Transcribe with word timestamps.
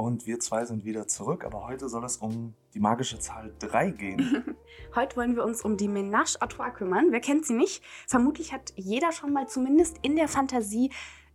und 0.00 0.26
wir 0.26 0.40
zwei 0.40 0.64
sind 0.64 0.84
wieder 0.84 1.06
zurück, 1.06 1.44
aber 1.44 1.66
heute 1.68 1.90
soll 1.90 2.04
es 2.04 2.16
um 2.16 2.54
die 2.72 2.80
magische 2.80 3.18
Zahl 3.18 3.52
3 3.58 3.90
gehen. 3.90 4.56
heute 4.94 5.16
wollen 5.16 5.36
wir 5.36 5.44
uns 5.44 5.60
um 5.60 5.76
die 5.76 5.88
Ménage 5.88 6.40
à 6.40 6.48
Trois 6.48 6.70
kümmern. 6.70 7.08
Wer 7.10 7.20
kennt 7.20 7.44
sie 7.44 7.52
nicht? 7.52 7.82
Vermutlich 8.06 8.52
hat 8.52 8.72
jeder 8.76 9.12
schon 9.12 9.32
mal 9.32 9.46
zumindest 9.46 9.98
in 10.00 10.16
der 10.16 10.28
Fantasie 10.28 10.90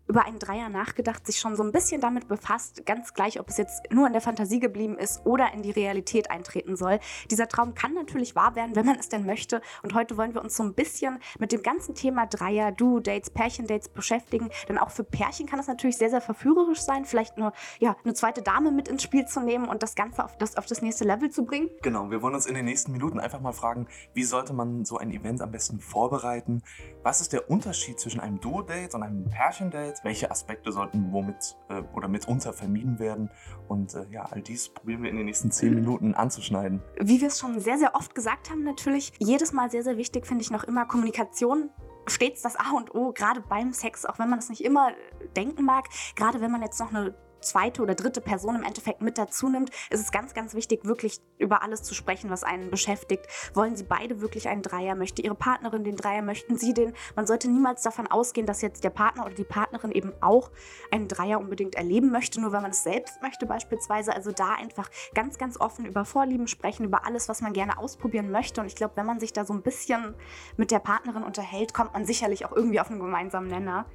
über 0.07 0.26
einen 0.26 0.39
Dreier 0.39 0.70
nachgedacht, 0.70 1.25
sich 1.25 1.39
schon 1.39 1.55
so 1.55 1.63
ein 1.63 1.71
bisschen 1.71 2.02
damit 2.02 2.28
befasst, 2.28 2.86
ganz 2.86 3.13
gleich, 3.13 3.39
ob 3.39 3.50
es 3.50 3.57
jetzt 3.57 3.91
nur 3.91 4.07
in 4.07 4.13
der 4.13 4.21
Fantasie 4.21 4.59
geblieben 4.59 4.97
ist 4.97 5.25
oder 5.25 5.54
in 5.54 5.64
die 5.64 5.71
Realität 5.71 6.29
eintreten 6.29 6.75
soll. 6.75 7.00
Dieser 7.32 7.47
Traum 7.47 7.73
kann 7.73 7.93
natürlich 7.93 8.36
wahr 8.36 8.55
werden, 8.55 8.75
wenn 8.75 8.86
man 8.86 8.97
es 9.00 9.10
denn 9.10 9.25
möchte. 9.25 9.61
Und 9.83 9.93
heute 9.93 10.18
wollen 10.18 10.33
wir 10.33 10.41
uns 10.41 10.55
so 10.55 10.64
ein 10.64 10.73
bisschen 10.73 11.20
mit 11.39 11.52
dem 11.52 11.64
ganzen 11.64 11.96
Thema 11.96 12.28
Dreier, 12.28 12.71
Duo-Dates, 12.71 13.32
Pärchen-Dates 13.32 13.89
beschäftigen. 13.89 14.50
Denn 14.70 14.78
auch 14.78 14.91
für 14.91 15.04
Pärchen 15.04 15.47
kann 15.47 15.60
es 15.60 15.68
natürlich 15.68 15.97
sehr, 15.97 16.10
sehr 16.10 16.21
verführerisch 16.21 16.82
sein, 16.82 17.06
vielleicht 17.06 17.37
nur 17.37 17.54
ja, 17.79 17.96
eine 18.04 18.14
zweite 18.14 18.42
Dame 18.42 18.71
mit 18.71 18.87
ins 18.87 19.04
Spiel 19.04 19.25
zu 19.25 19.39
nehmen 19.39 19.68
und 19.68 19.82
das 19.82 19.96
Ganze 19.96 20.24
auf 20.24 20.37
das, 20.37 20.57
auf 20.57 20.65
das 20.65 20.82
nächste 20.82 21.04
Level 21.04 21.29
zu 21.29 21.46
bringen. 21.46 21.69
Genau, 21.82 22.11
wir 22.11 22.21
wollen 22.21 22.36
uns 22.36 22.46
in 22.46 22.56
den 22.56 22.65
nächsten 22.65 22.92
Minuten 22.92 23.19
einfach 23.19 23.42
mal 23.42 23.54
fragen, 23.54 23.87
wie 24.14 24.24
sollte 24.24 24.54
man 24.54 24.86
so 24.86 24.97
ein 24.97 25.11
Event 25.11 25.42
am 25.42 25.51
besten 25.51 25.79
vorbereiten? 25.79 26.61
Was 27.04 27.21
ist 27.21 27.33
der 27.33 27.50
Unterschied 27.50 28.00
zwischen 28.00 28.19
einem 28.19 28.39
Duo-Date 28.39 28.93
und 28.93 29.04
einem 29.04 29.29
Pärchen-Date? 29.29 29.94
Sicherheit, 29.95 30.04
welche 30.04 30.31
Aspekte 30.31 30.71
sollten 30.71 31.11
womit 31.11 31.55
äh, 31.69 31.81
oder 31.93 32.08
mitunter 32.08 32.53
vermieden 32.53 32.99
werden. 32.99 33.30
Und 33.67 33.94
äh, 33.95 34.05
ja, 34.11 34.25
all 34.25 34.41
dies 34.41 34.69
probieren 34.69 35.03
wir 35.03 35.09
in 35.09 35.17
den 35.17 35.25
nächsten 35.25 35.52
zehn 35.52 35.73
Minuten 35.73 36.13
anzuschneiden. 36.13 36.81
Wie 36.99 37.21
wir 37.21 37.27
es 37.27 37.39
schon 37.39 37.59
sehr, 37.59 37.77
sehr 37.77 37.95
oft 37.95 38.16
gesagt 38.16 38.49
haben, 38.49 38.63
natürlich, 38.63 39.13
jedes 39.19 39.53
Mal 39.53 39.69
sehr, 39.69 39.83
sehr 39.83 39.97
wichtig 39.97 40.25
finde 40.25 40.44
ich 40.44 40.52
noch 40.52 40.63
immer 40.63 40.85
Kommunikation 40.85 41.69
stets 42.08 42.44
das 42.44 42.55
A 42.55 42.71
und 42.77 42.94
O, 42.94 43.13
gerade 43.13 43.41
beim 43.41 43.73
Sex, 43.73 44.05
auch 44.05 44.19
wenn 44.19 44.30
man 44.30 44.38
es 44.38 44.49
nicht 44.49 44.63
immer 44.63 44.91
denken 45.35 45.66
mag, 45.66 45.85
gerade 46.16 46.39
wenn 46.39 46.52
man 46.52 46.61
jetzt 46.61 46.80
noch 46.80 46.91
eine 46.93 47.16
zweite 47.45 47.81
oder 47.81 47.95
dritte 47.95 48.22
Person 48.22 48.55
im 48.55 48.63
Endeffekt 48.63 49.02
mit 49.02 49.17
dazu 49.17 49.49
nimmt, 49.49 49.69
ist 49.89 50.02
es 50.02 50.11
ganz, 50.11 50.33
ganz 50.33 50.53
wichtig, 50.53 50.85
wirklich 50.85 51.19
über 51.38 51.61
alles 51.61 51.83
zu 51.83 51.94
sprechen, 51.94 52.29
was 52.29 52.43
einen 52.43 52.69
beschäftigt. 52.69 53.25
Wollen 53.53 53.75
Sie 53.75 53.83
beide 53.83 54.21
wirklich 54.21 54.47
einen 54.49 54.61
Dreier? 54.61 54.95
Möchte 54.95 55.21
Ihre 55.21 55.35
Partnerin 55.35 55.83
den 55.83 55.95
Dreier? 55.95 56.21
Möchten 56.21 56.57
Sie 56.57 56.73
den? 56.73 56.93
Man 57.15 57.27
sollte 57.27 57.49
niemals 57.49 57.83
davon 57.83 58.07
ausgehen, 58.07 58.47
dass 58.47 58.61
jetzt 58.61 58.83
der 58.83 58.89
Partner 58.89 59.25
oder 59.25 59.35
die 59.35 59.43
Partnerin 59.43 59.91
eben 59.91 60.11
auch 60.21 60.52
einen 60.91 61.07
Dreier 61.07 61.39
unbedingt 61.39 61.75
erleben 61.75 62.11
möchte, 62.11 62.41
nur 62.41 62.52
wenn 62.52 62.61
man 62.61 62.71
es 62.71 62.83
selbst 62.83 63.21
möchte 63.21 63.45
beispielsweise. 63.45 64.13
Also 64.13 64.31
da 64.31 64.55
einfach 64.55 64.89
ganz, 65.13 65.37
ganz 65.37 65.59
offen 65.59 65.85
über 65.85 66.05
Vorlieben 66.05 66.47
sprechen, 66.47 66.85
über 66.85 67.05
alles, 67.05 67.30
was 67.30 67.41
man 67.41 67.53
gerne 67.53 67.77
ausprobieren 67.77 68.31
möchte. 68.31 68.61
Und 68.61 68.67
ich 68.67 68.75
glaube, 68.75 68.97
wenn 68.97 69.05
man 69.05 69.19
sich 69.19 69.33
da 69.33 69.45
so 69.45 69.53
ein 69.53 69.61
bisschen 69.61 70.15
mit 70.57 70.71
der 70.71 70.80
Partnerin 70.80 71.23
unterhält, 71.23 71.73
kommt 71.73 71.93
man 71.93 72.05
sicherlich 72.05 72.45
auch 72.45 72.52
irgendwie 72.52 72.80
auf 72.80 72.89
einen 72.89 72.99
gemeinsamen 72.99 73.47
Nenner. 73.47 73.85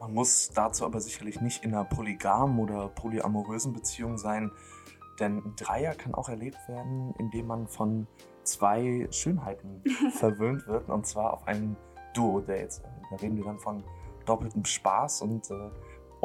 Man 0.00 0.14
muss 0.14 0.50
dazu 0.54 0.84
aber 0.84 1.00
sicherlich 1.00 1.40
nicht 1.40 1.64
in 1.64 1.74
einer 1.74 1.84
polygamen 1.84 2.58
oder 2.58 2.88
polyamorösen 2.88 3.72
Beziehung 3.72 4.18
sein, 4.18 4.50
denn 5.20 5.38
ein 5.38 5.54
Dreier 5.56 5.94
kann 5.94 6.14
auch 6.14 6.28
erlebt 6.28 6.58
werden, 6.68 7.14
indem 7.18 7.46
man 7.46 7.68
von 7.68 8.06
zwei 8.42 9.06
Schönheiten 9.10 9.82
verwöhnt 10.12 10.66
wird, 10.66 10.88
und 10.88 11.06
zwar 11.06 11.32
auf 11.32 11.46
einem 11.46 11.76
Duo-Date. 12.14 12.82
Da 13.10 13.16
reden 13.16 13.36
wir 13.36 13.44
dann 13.44 13.58
von 13.58 13.84
doppeltem 14.26 14.64
Spaß 14.64 15.22
und 15.22 15.50
äh, 15.50 15.70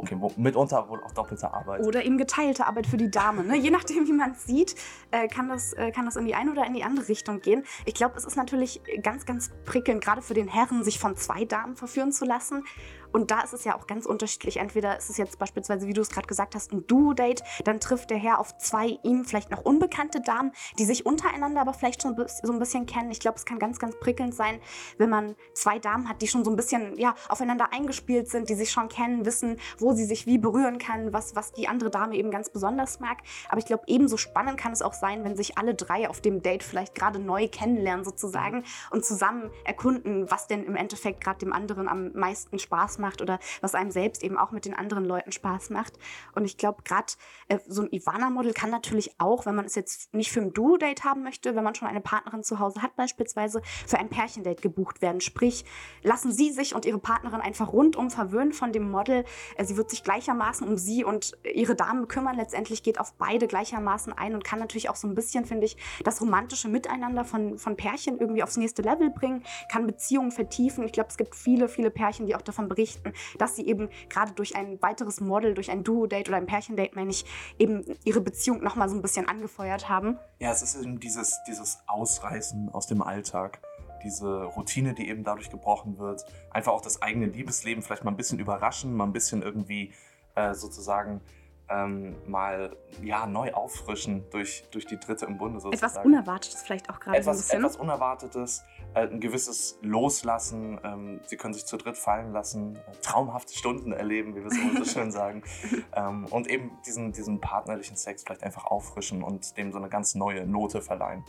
Okay, 0.02 0.18
mitunter 0.38 0.88
wohl 0.88 1.04
auch 1.04 1.12
doppelte 1.12 1.54
Arbeit. 1.54 1.86
Oder 1.86 2.06
eben 2.06 2.18
geteilte 2.18 2.66
Arbeit 2.66 2.88
für 2.88 2.96
die 2.96 3.12
Dame. 3.12 3.44
Ne? 3.44 3.58
Je 3.58 3.70
nachdem, 3.70 4.08
wie 4.08 4.14
man 4.14 4.32
es 4.32 4.46
sieht, 4.46 4.76
äh, 5.12 5.28
kann, 5.28 5.50
das, 5.50 5.74
äh, 5.74 5.92
kann 5.92 6.06
das 6.06 6.16
in 6.16 6.26
die 6.26 6.36
eine 6.36 6.52
oder 6.52 6.66
in 6.66 6.74
die 6.74 6.84
andere 6.84 7.10
Richtung 7.10 7.42
gehen. 7.42 7.66
Ich 7.86 7.96
glaube, 7.96 8.18
es 8.18 8.24
ist 8.24 8.38
natürlich 8.38 8.82
ganz, 9.04 9.26
ganz 9.26 9.52
prickelnd, 9.66 10.02
gerade 10.02 10.22
für 10.22 10.34
den 10.34 10.48
Herren, 10.48 10.86
sich 10.86 11.00
von 11.00 11.18
zwei 11.18 11.44
Damen 11.44 11.76
verführen 11.76 12.14
zu 12.14 12.24
lassen. 12.24 12.64
Und 13.12 13.32
da 13.32 13.42
ist 13.42 13.54
es 13.54 13.64
ja 13.64 13.78
auch 13.78 13.88
ganz 13.88 14.06
unterschiedlich. 14.06 14.58
Entweder 14.58 14.98
ist 14.98 15.10
es 15.10 15.18
jetzt 15.18 15.40
beispielsweise, 15.40 15.88
wie 15.88 15.94
du 15.94 16.02
es 16.02 16.10
gerade 16.10 16.28
gesagt 16.28 16.56
hast, 16.56 16.72
ein 16.72 16.86
Duo-Date, 16.88 17.44
dann 17.64 17.80
trifft 17.80 18.10
der 18.10 18.18
Herr 18.18 18.40
auf 18.40 18.58
zwei 18.58 19.00
ihm 19.04 19.26
vielleicht 19.26 19.52
noch 19.52 19.64
unbekannte 19.64 20.22
Damen, 20.22 20.52
die 20.78 20.86
sich 20.86 21.06
untereinander 21.06 21.62
aber 21.62 21.74
vielleicht 21.74 22.02
schon 22.02 22.16
so 22.44 22.54
ein 22.54 22.60
bisschen 22.60 22.86
kennen. 22.86 23.12
Ich 23.12 23.20
glaube, 23.20 23.38
es 23.38 23.46
kann 23.46 23.60
ganz, 23.60 23.80
ganz 23.80 24.00
prickelnd 24.00 24.34
sein, 24.34 24.60
wenn 24.98 25.10
man 25.10 25.36
zwei 25.54 25.80
Damen 25.80 26.08
hat, 26.08 26.22
die 26.22 26.28
schon 26.28 26.44
so 26.44 26.52
ein 26.52 26.56
bisschen 26.56 26.98
ja, 26.98 27.16
aufeinander 27.28 27.72
eingespielt 27.74 28.30
sind, 28.30 28.50
die 28.50 28.56
sich 28.56 28.72
schon 28.72 28.90
kennen, 28.90 29.26
wissen, 29.26 29.58
wo 29.78 29.94
sie 29.94 30.06
sich 30.06 30.26
wie 30.26 30.38
berühren 30.38 30.78
kann, 30.78 31.14
was, 31.14 31.36
was 31.36 31.52
die 31.52 31.68
andere 31.68 31.90
Dame 31.90 32.16
eben 32.16 32.32
ganz 32.32 32.50
besonders 32.50 33.00
mag. 33.00 33.20
Aber 33.50 33.60
ich 33.60 33.66
glaube, 33.66 33.84
ebenso 33.88 34.18
spannend 34.18 34.58
kann 34.58 34.72
es 34.72 34.82
auch 34.82 34.94
sein, 34.94 35.24
wenn 35.24 35.36
sich 35.36 35.58
alle 35.58 35.76
drei 35.76 36.10
auf 36.10 36.22
dem 36.22 36.42
Date 36.42 36.64
vielleicht 36.64 36.96
gerade 36.96 37.20
neu 37.20 37.48
kennenlernen 37.48 38.06
sozusagen 38.06 38.64
und 38.92 39.06
zusammen 39.06 39.50
erkunden, 39.66 40.30
was 40.30 40.48
denn 40.48 40.64
im 40.64 40.76
Endeffekt 40.76 41.22
gerade 41.22 41.40
dem 41.40 41.54
anderen 41.54 41.88
am 41.88 42.12
meisten 42.14 42.60
Spaß 42.60 42.99
macht 43.00 43.22
oder 43.22 43.40
was 43.62 43.76
einem 43.76 43.92
selbst 43.92 44.24
eben 44.24 44.38
auch 44.38 44.52
mit 44.52 44.66
den 44.66 44.74
anderen 44.74 45.06
Leuten 45.06 45.32
Spaß 45.32 45.70
macht. 45.72 45.94
Und 46.36 46.46
ich 46.46 46.58
glaube, 46.58 46.84
gerade 46.84 47.14
äh, 47.48 47.60
so 47.68 47.82
ein 47.82 47.90
Ivana-Model 47.92 48.54
kann 48.54 48.70
natürlich 48.70 49.16
auch, 49.20 49.46
wenn 49.46 49.56
man 49.56 49.66
es 49.66 49.76
jetzt 49.76 50.14
nicht 50.14 50.32
für 50.32 50.42
ein 50.42 50.54
Duo-Date 50.54 51.04
haben 51.04 51.24
möchte, 51.24 51.56
wenn 51.56 51.64
man 51.64 51.76
schon 51.76 51.88
eine 51.88 52.02
Partnerin 52.02 52.44
zu 52.44 52.60
Hause 52.60 52.82
hat, 52.82 52.96
beispielsweise 52.96 53.62
für 53.88 53.98
ein 53.98 54.10
Pärchendate 54.10 54.62
gebucht 54.62 55.02
werden. 55.02 55.22
Sprich, 55.22 55.66
lassen 56.04 56.32
Sie 56.32 56.52
sich 56.52 56.76
und 56.76 56.86
Ihre 56.86 57.00
Partnerin 57.00 57.42
einfach 57.42 57.74
rundum 57.74 58.10
verwöhnen 58.12 58.54
von 58.54 58.72
dem 58.72 58.90
Model. 58.90 59.26
Äh, 59.56 59.66
sie 59.66 59.78
wird 59.78 59.90
sich 59.90 60.04
gleichermaßen 60.04 60.68
um 60.68 60.78
Sie 60.78 61.04
und 61.04 61.38
Ihre 61.44 61.76
Damen 61.76 62.08
kümmern. 62.08 62.36
Letztendlich 62.36 62.84
geht 62.84 63.00
auf 63.00 63.14
beide 63.14 63.48
gleichermaßen 63.48 64.14
ein 64.14 64.34
und 64.34 64.44
kann 64.44 64.60
natürlich 64.60 64.90
auch 64.90 64.96
so 64.96 65.08
ein 65.08 65.16
bisschen, 65.16 65.46
finde 65.46 65.66
ich, 65.66 65.78
das 66.04 66.22
romantische 66.22 66.68
Miteinander 66.68 67.24
von, 67.24 67.58
von 67.58 67.76
Pärchen 67.76 68.20
irgendwie 68.20 68.44
aufs 68.44 68.58
nächste 68.58 68.82
Level 68.82 69.10
bringen, 69.10 69.44
kann 69.72 69.88
Beziehungen 69.88 70.32
vertiefen. 70.32 70.84
Ich 70.84 70.92
glaube, 70.92 71.10
es 71.10 71.18
gibt 71.18 71.36
viele, 71.36 71.70
viele 71.70 71.92
Pärchen, 71.92 72.26
die 72.26 72.36
auch 72.36 72.42
davon 72.42 72.68
berichten, 72.68 72.89
berichten, 72.90 73.14
dass 73.38 73.56
sie 73.56 73.68
eben 73.68 73.90
gerade 74.10 74.34
durch 74.34 74.56
ein 74.56 74.82
weiteres 74.82 75.22
Model, 75.22 75.54
durch 75.54 75.72
ein 75.72 75.84
Duo-Date 75.84 76.30
oder 76.30 76.38
ein 76.38 76.46
Pärchen-Date, 76.46 76.96
meine 76.96 77.12
ich, 77.12 77.26
eben 77.58 77.84
ihre 78.04 78.22
Beziehung 78.22 78.64
nochmal 78.64 78.90
so 78.90 78.96
ein 78.96 79.02
bisschen 79.02 79.28
angefeuert 79.28 79.90
haben. 79.90 80.18
Ja, 80.40 80.52
es 80.52 80.62
ist 80.62 80.82
eben 80.82 81.00
dieses, 81.00 81.40
dieses 81.48 81.80
Ausreißen 81.88 82.70
aus 82.70 82.88
dem 82.88 83.02
Alltag 83.02 83.62
diese 84.04 84.44
Routine, 84.44 84.94
die 84.94 85.10
eben 85.10 85.26
dadurch 85.26 85.50
gebrochen 85.50 85.98
wird. 85.98 86.26
Einfach 86.52 86.72
auch 86.72 86.82
das 86.82 87.02
eigene 87.02 87.26
Liebesleben 87.26 87.84
vielleicht 87.84 88.06
mal 88.06 88.12
ein 88.12 88.18
bisschen 88.18 88.40
überraschen, 88.40 88.96
mal 88.96 89.04
ein 89.04 89.12
bisschen 89.12 89.42
irgendwie 89.42 89.92
äh, 90.36 90.54
sozusagen 90.54 91.20
ähm, 91.70 92.16
mal 92.28 92.76
ja, 93.02 93.26
neu 93.26 93.52
auffrischen 93.54 94.30
durch, 94.32 94.64
durch 94.72 94.86
die 94.86 95.00
Dritte 95.00 95.26
im 95.26 95.38
Bunde. 95.38 95.60
Sozusagen. 95.60 95.92
Etwas 95.92 96.06
Unerwartetes 96.06 96.62
vielleicht 96.62 96.90
auch 96.90 97.00
gerade 97.00 97.18
etwas, 97.18 97.26
so 97.26 97.32
ein 97.32 97.44
bisschen. 97.44 97.60
Etwas 97.60 97.76
Unerwartetes, 97.78 98.64
äh, 98.94 99.08
ein 99.08 99.20
gewisses 99.20 99.78
Loslassen. 99.82 100.80
Ähm, 100.84 101.22
sie 101.26 101.38
können 101.38 101.54
sich 101.54 101.66
zu 101.66 101.78
dritt 101.78 101.98
fallen 101.98 102.32
lassen, 102.34 102.76
äh, 102.76 102.80
traumhafte 103.02 103.54
Stunden 103.54 103.92
erleben, 103.92 104.36
wie 104.36 104.42
wir 104.42 104.48
es 104.48 104.58
immer 104.58 104.84
so 104.84 104.86
schön 104.86 105.12
sagen. 105.12 105.44
Ähm, 105.96 106.26
und 106.26 106.48
eben 106.48 106.72
diesen, 106.86 107.12
diesen 107.12 107.42
partnerlichen 107.42 107.96
Sex 107.96 108.24
vielleicht 108.24 108.44
einfach 108.44 108.66
auffrischen 108.66 109.24
und 109.24 109.58
dem 109.58 109.72
so 109.72 109.78
eine 109.80 109.90
ganz 109.90 110.14
neue 110.14 110.46
Note 110.46 110.82
verleihen. 110.82 111.24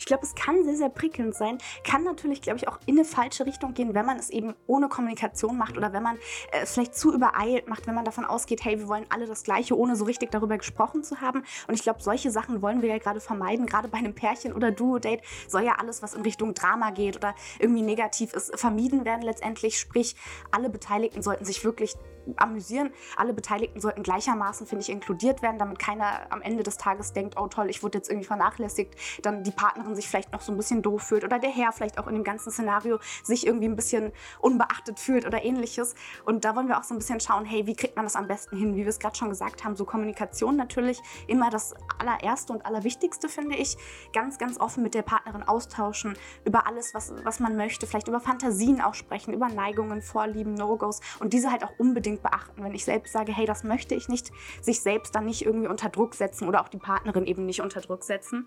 Ich 0.00 0.06
glaube, 0.06 0.24
es 0.24 0.34
kann 0.34 0.64
sehr, 0.64 0.76
sehr 0.76 0.88
prickelnd 0.88 1.34
sein. 1.34 1.58
Kann 1.84 2.04
natürlich, 2.04 2.40
glaube 2.40 2.56
ich, 2.58 2.66
auch 2.66 2.78
in 2.86 2.96
eine 2.96 3.04
falsche 3.04 3.44
Richtung 3.44 3.74
gehen, 3.74 3.92
wenn 3.92 4.06
man 4.06 4.18
es 4.18 4.30
eben 4.30 4.54
ohne 4.66 4.88
Kommunikation 4.88 5.58
macht 5.58 5.76
oder 5.76 5.92
wenn 5.92 6.02
man 6.02 6.16
äh, 6.52 6.62
es 6.62 6.72
vielleicht 6.72 6.96
zu 6.96 7.12
übereilt 7.12 7.68
macht, 7.68 7.86
wenn 7.86 7.94
man 7.94 8.06
davon 8.06 8.24
ausgeht, 8.24 8.64
hey, 8.64 8.78
wir 8.78 8.88
wollen 8.88 9.04
alle 9.10 9.26
das 9.26 9.42
Gleiche, 9.42 9.76
ohne 9.76 9.96
so 9.96 10.06
richtig 10.06 10.30
darüber 10.30 10.56
gesprochen 10.56 11.04
zu 11.04 11.20
haben. 11.20 11.44
Und 11.68 11.74
ich 11.74 11.82
glaube, 11.82 12.02
solche 12.02 12.30
Sachen 12.30 12.62
wollen 12.62 12.80
wir 12.80 12.88
ja 12.88 12.96
gerade 12.96 13.20
vermeiden. 13.20 13.66
Gerade 13.66 13.88
bei 13.88 13.98
einem 13.98 14.14
Pärchen 14.14 14.54
oder 14.54 14.70
Duo-Date 14.70 15.20
soll 15.46 15.64
ja 15.64 15.74
alles, 15.78 16.02
was 16.02 16.14
in 16.14 16.22
Richtung 16.22 16.54
Drama 16.54 16.92
geht 16.92 17.16
oder 17.16 17.34
irgendwie 17.58 17.82
negativ 17.82 18.32
ist, 18.32 18.58
vermieden 18.58 19.04
werden 19.04 19.22
letztendlich. 19.22 19.78
Sprich, 19.78 20.16
alle 20.50 20.70
Beteiligten 20.70 21.20
sollten 21.20 21.44
sich 21.44 21.62
wirklich 21.62 21.94
amüsieren. 22.36 22.90
Alle 23.16 23.32
Beteiligten 23.32 23.80
sollten 23.80 24.02
gleichermaßen, 24.02 24.66
finde 24.66 24.82
ich, 24.82 24.90
inkludiert 24.90 25.42
werden, 25.42 25.58
damit 25.58 25.78
keiner 25.78 26.26
am 26.30 26.42
Ende 26.42 26.62
des 26.62 26.76
Tages 26.76 27.12
denkt, 27.12 27.36
oh 27.38 27.48
toll, 27.48 27.70
ich 27.70 27.82
wurde 27.82 27.98
jetzt 27.98 28.10
irgendwie 28.10 28.26
vernachlässigt, 28.26 28.94
dann 29.22 29.42
die 29.42 29.50
Partnerin 29.50 29.94
sich 29.94 30.08
vielleicht 30.08 30.32
noch 30.32 30.40
so 30.40 30.52
ein 30.52 30.56
bisschen 30.56 30.82
doof 30.82 31.02
fühlt 31.02 31.24
oder 31.24 31.38
der 31.38 31.50
Herr 31.50 31.72
vielleicht 31.72 31.98
auch 31.98 32.06
in 32.06 32.14
dem 32.14 32.24
ganzen 32.24 32.50
Szenario 32.50 32.98
sich 33.22 33.46
irgendwie 33.46 33.68
ein 33.68 33.76
bisschen 33.76 34.12
unbeachtet 34.40 34.98
fühlt 34.98 35.26
oder 35.26 35.44
ähnliches. 35.44 35.94
Und 36.24 36.44
da 36.44 36.56
wollen 36.56 36.68
wir 36.68 36.78
auch 36.78 36.84
so 36.84 36.94
ein 36.94 36.98
bisschen 36.98 37.20
schauen, 37.20 37.44
hey, 37.44 37.66
wie 37.66 37.74
kriegt 37.74 37.96
man 37.96 38.04
das 38.04 38.16
am 38.16 38.26
besten 38.28 38.56
hin? 38.56 38.74
Wie 38.74 38.82
wir 38.82 38.88
es 38.88 38.98
gerade 38.98 39.16
schon 39.16 39.28
gesagt 39.28 39.64
haben, 39.64 39.76
so 39.76 39.84
Kommunikation 39.84 40.56
natürlich 40.56 41.00
immer 41.26 41.50
das 41.50 41.74
allererste 41.98 42.52
und 42.52 42.66
allerwichtigste, 42.66 43.28
finde 43.28 43.56
ich. 43.56 43.76
Ganz, 44.12 44.38
ganz 44.38 44.60
offen 44.60 44.82
mit 44.82 44.94
der 44.94 45.02
Partnerin 45.02 45.42
austauschen 45.42 46.16
über 46.44 46.66
alles, 46.66 46.94
was, 46.94 47.12
was 47.24 47.40
man 47.40 47.56
möchte, 47.56 47.86
vielleicht 47.86 48.08
über 48.08 48.20
Fantasien 48.20 48.80
auch 48.80 48.94
sprechen, 48.94 49.32
über 49.32 49.48
Neigungen, 49.48 50.02
Vorlieben, 50.02 50.54
No-Gos 50.54 51.00
und 51.20 51.32
diese 51.32 51.50
halt 51.50 51.64
auch 51.64 51.72
unbedingt 51.78 52.09
unbedingt 52.10 52.22
beachten, 52.22 52.64
wenn 52.64 52.74
ich 52.74 52.84
selbst 52.84 53.12
sage, 53.12 53.32
hey, 53.34 53.46
das 53.46 53.64
möchte 53.64 53.94
ich 53.94 54.08
nicht, 54.08 54.30
sich 54.60 54.80
selbst 54.80 55.14
dann 55.14 55.26
nicht 55.26 55.44
irgendwie 55.44 55.68
unter 55.68 55.88
Druck 55.88 56.14
setzen 56.14 56.48
oder 56.48 56.62
auch 56.62 56.68
die 56.68 56.78
Partnerin 56.78 57.26
eben 57.26 57.46
nicht 57.46 57.60
unter 57.60 57.80
Druck 57.80 58.04
setzen. 58.04 58.46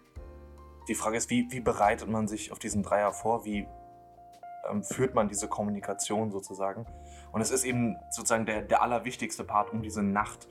Die 0.88 0.95
Frage 0.95 1.18
ist, 1.18 1.30
wie, 1.30 1.48
wie 1.50 1.62
bereitet 1.62 2.10
man 2.10 2.27
sich 2.27 2.51
auf 2.51 2.60
diesen 2.60 2.83
Dreier 2.83 3.13
vor? 3.13 3.45
Wie 3.45 3.65
ähm, 4.69 4.83
führt 4.83 5.15
man 5.15 5.30
diese 5.30 5.48
Kommunikation 5.48 6.31
sozusagen? 6.31 6.86
Und 7.31 7.42
es 7.42 7.51
ist 7.51 7.63
eben 7.63 7.95
sozusagen 8.12 8.45
der, 8.45 8.62
der 8.62 8.81
allerwichtigste 8.81 9.44
Part 9.44 9.71
um 9.71 9.81
diese 9.81 10.04
Nacht 10.04 10.48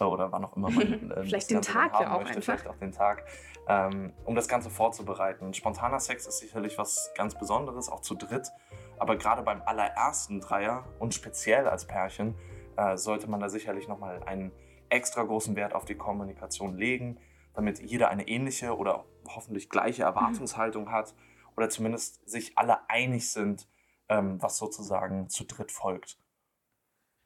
äh, 0.00 0.04
oder 0.04 0.30
wann 0.30 0.44
auch 0.44 0.56
immer 0.56 0.70
man 0.70 1.10
äh, 1.10 1.24
vielleicht 1.24 1.50
den 1.50 1.62
Tag 1.62 1.92
ja 2.00 2.14
auch 2.14 2.20
möchte, 2.20 2.36
einfach. 2.36 2.42
vielleicht 2.42 2.68
auch 2.68 2.76
den 2.76 2.92
Tag, 2.92 3.24
ähm, 3.68 4.12
um 4.24 4.36
das 4.36 4.46
Ganze 4.46 4.70
vorzubereiten. 4.70 5.52
Spontaner 5.52 5.98
Sex 5.98 6.26
ist 6.26 6.38
sicherlich 6.38 6.78
was 6.78 7.10
ganz 7.16 7.34
Besonderes, 7.34 7.88
auch 7.88 8.00
zu 8.00 8.14
dritt. 8.14 8.52
Aber 9.00 9.16
gerade 9.16 9.42
beim 9.42 9.62
allerersten 9.66 10.40
Dreier 10.40 10.84
und 11.00 11.12
speziell 11.12 11.66
als 11.66 11.86
Pärchen 11.86 12.36
äh, 12.76 12.96
sollte 12.96 13.28
man 13.28 13.40
da 13.40 13.48
sicherlich 13.48 13.88
nochmal 13.88 14.22
einen 14.24 14.52
extra 14.88 15.22
großen 15.22 15.56
Wert 15.56 15.74
auf 15.74 15.84
die 15.84 15.94
Kommunikation 15.94 16.76
legen, 16.76 17.18
damit 17.54 17.80
jeder 17.80 18.08
eine 18.08 18.28
ähnliche 18.28 18.76
oder 18.76 19.04
hoffentlich 19.28 19.68
gleiche 19.68 20.02
Erwartungshaltung 20.02 20.90
hat 20.90 21.14
oder 21.56 21.68
zumindest 21.68 22.28
sich 22.28 22.56
alle 22.56 22.88
einig 22.88 23.30
sind, 23.30 23.68
ähm, 24.08 24.40
was 24.42 24.58
sozusagen 24.58 25.28
zu 25.28 25.44
dritt 25.44 25.72
folgt 25.72 26.21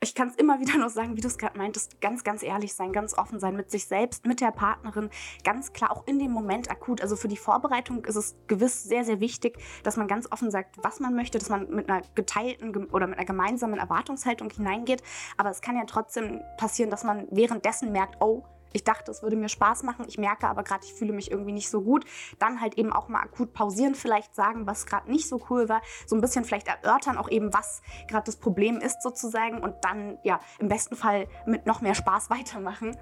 ich 0.00 0.14
kann 0.14 0.28
es 0.28 0.36
immer 0.36 0.60
wieder 0.60 0.76
nur 0.76 0.90
sagen, 0.90 1.16
wie 1.16 1.20
du 1.20 1.26
es 1.26 1.38
gerade 1.38 1.56
meintest, 1.56 2.00
ganz, 2.00 2.22
ganz 2.22 2.42
ehrlich 2.42 2.74
sein, 2.74 2.92
ganz 2.92 3.16
offen 3.16 3.40
sein 3.40 3.56
mit 3.56 3.70
sich 3.70 3.86
selbst, 3.86 4.26
mit 4.26 4.40
der 4.40 4.50
Partnerin, 4.50 5.10
ganz 5.42 5.72
klar 5.72 5.90
auch 5.90 6.06
in 6.06 6.18
dem 6.18 6.32
Moment 6.32 6.70
akut. 6.70 7.00
Also 7.00 7.16
für 7.16 7.28
die 7.28 7.36
Vorbereitung 7.36 8.04
ist 8.04 8.16
es 8.16 8.36
gewiss 8.46 8.84
sehr, 8.84 9.04
sehr 9.04 9.20
wichtig, 9.20 9.58
dass 9.84 9.96
man 9.96 10.06
ganz 10.06 10.30
offen 10.30 10.50
sagt, 10.50 10.76
was 10.82 11.00
man 11.00 11.14
möchte, 11.14 11.38
dass 11.38 11.48
man 11.48 11.70
mit 11.70 11.88
einer 11.88 12.02
geteilten 12.14 12.86
oder 12.90 13.06
mit 13.06 13.18
einer 13.18 13.26
gemeinsamen 13.26 13.78
Erwartungshaltung 13.78 14.50
hineingeht. 14.50 15.02
Aber 15.38 15.50
es 15.50 15.60
kann 15.62 15.76
ja 15.76 15.84
trotzdem 15.86 16.40
passieren, 16.58 16.90
dass 16.90 17.02
man 17.02 17.26
währenddessen 17.30 17.90
merkt, 17.90 18.16
oh, 18.20 18.44
ich 18.76 18.84
dachte, 18.84 19.10
es 19.10 19.22
würde 19.22 19.36
mir 19.36 19.48
Spaß 19.48 19.82
machen. 19.82 20.04
Ich 20.06 20.18
merke 20.18 20.46
aber 20.48 20.62
gerade, 20.62 20.84
ich 20.84 20.92
fühle 20.92 21.12
mich 21.12 21.30
irgendwie 21.30 21.52
nicht 21.52 21.70
so 21.70 21.82
gut. 21.82 22.04
Dann 22.38 22.60
halt 22.60 22.78
eben 22.78 22.92
auch 22.92 23.08
mal 23.08 23.20
akut 23.20 23.52
pausieren, 23.52 23.94
vielleicht 23.94 24.34
sagen, 24.34 24.66
was 24.66 24.86
gerade 24.86 25.10
nicht 25.10 25.28
so 25.28 25.40
cool 25.50 25.68
war. 25.68 25.80
So 26.06 26.14
ein 26.14 26.20
bisschen 26.20 26.44
vielleicht 26.44 26.68
erörtern, 26.68 27.16
auch 27.16 27.30
eben, 27.30 27.52
was 27.52 27.82
gerade 28.06 28.24
das 28.24 28.36
Problem 28.36 28.78
ist 28.78 29.02
sozusagen. 29.02 29.58
Und 29.58 29.74
dann, 29.82 30.18
ja, 30.22 30.40
im 30.58 30.68
besten 30.68 30.94
Fall 30.94 31.26
mit 31.46 31.66
noch 31.66 31.80
mehr 31.80 31.94
Spaß 31.94 32.30
weitermachen. 32.36 32.96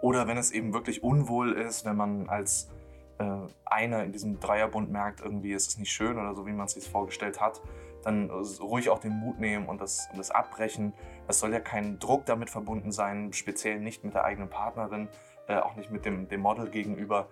Oder 0.00 0.26
wenn 0.26 0.38
es 0.38 0.50
eben 0.50 0.72
wirklich 0.72 1.02
unwohl 1.02 1.52
ist, 1.52 1.84
wenn 1.84 1.96
man 1.96 2.28
als 2.30 2.70
äh, 3.18 3.24
einer 3.66 4.02
in 4.02 4.12
diesem 4.12 4.40
Dreierbund 4.40 4.90
merkt, 4.90 5.20
irgendwie 5.20 5.52
ist 5.52 5.68
es 5.68 5.78
nicht 5.78 5.92
schön 5.92 6.18
oder 6.18 6.34
so, 6.34 6.46
wie 6.46 6.52
man 6.52 6.64
es 6.64 6.72
sich 6.72 6.88
vorgestellt 6.88 7.40
hat, 7.42 7.60
dann 8.02 8.30
ruhig 8.30 8.90
auch 8.90 8.98
den 8.98 9.12
Mut 9.12 9.38
nehmen 9.38 9.68
und 9.68 9.80
das, 9.80 10.08
und 10.10 10.18
das 10.18 10.30
abbrechen. 10.30 10.94
Es 11.28 11.38
soll 11.38 11.52
ja 11.52 11.60
kein 11.60 11.98
Druck 11.98 12.26
damit 12.26 12.50
verbunden 12.50 12.92
sein, 12.92 13.32
speziell 13.32 13.80
nicht 13.80 14.04
mit 14.04 14.14
der 14.14 14.24
eigenen 14.24 14.48
Partnerin, 14.48 15.08
äh, 15.48 15.56
auch 15.56 15.76
nicht 15.76 15.90
mit 15.90 16.04
dem, 16.04 16.28
dem 16.28 16.40
Model 16.40 16.68
gegenüber. 16.70 17.28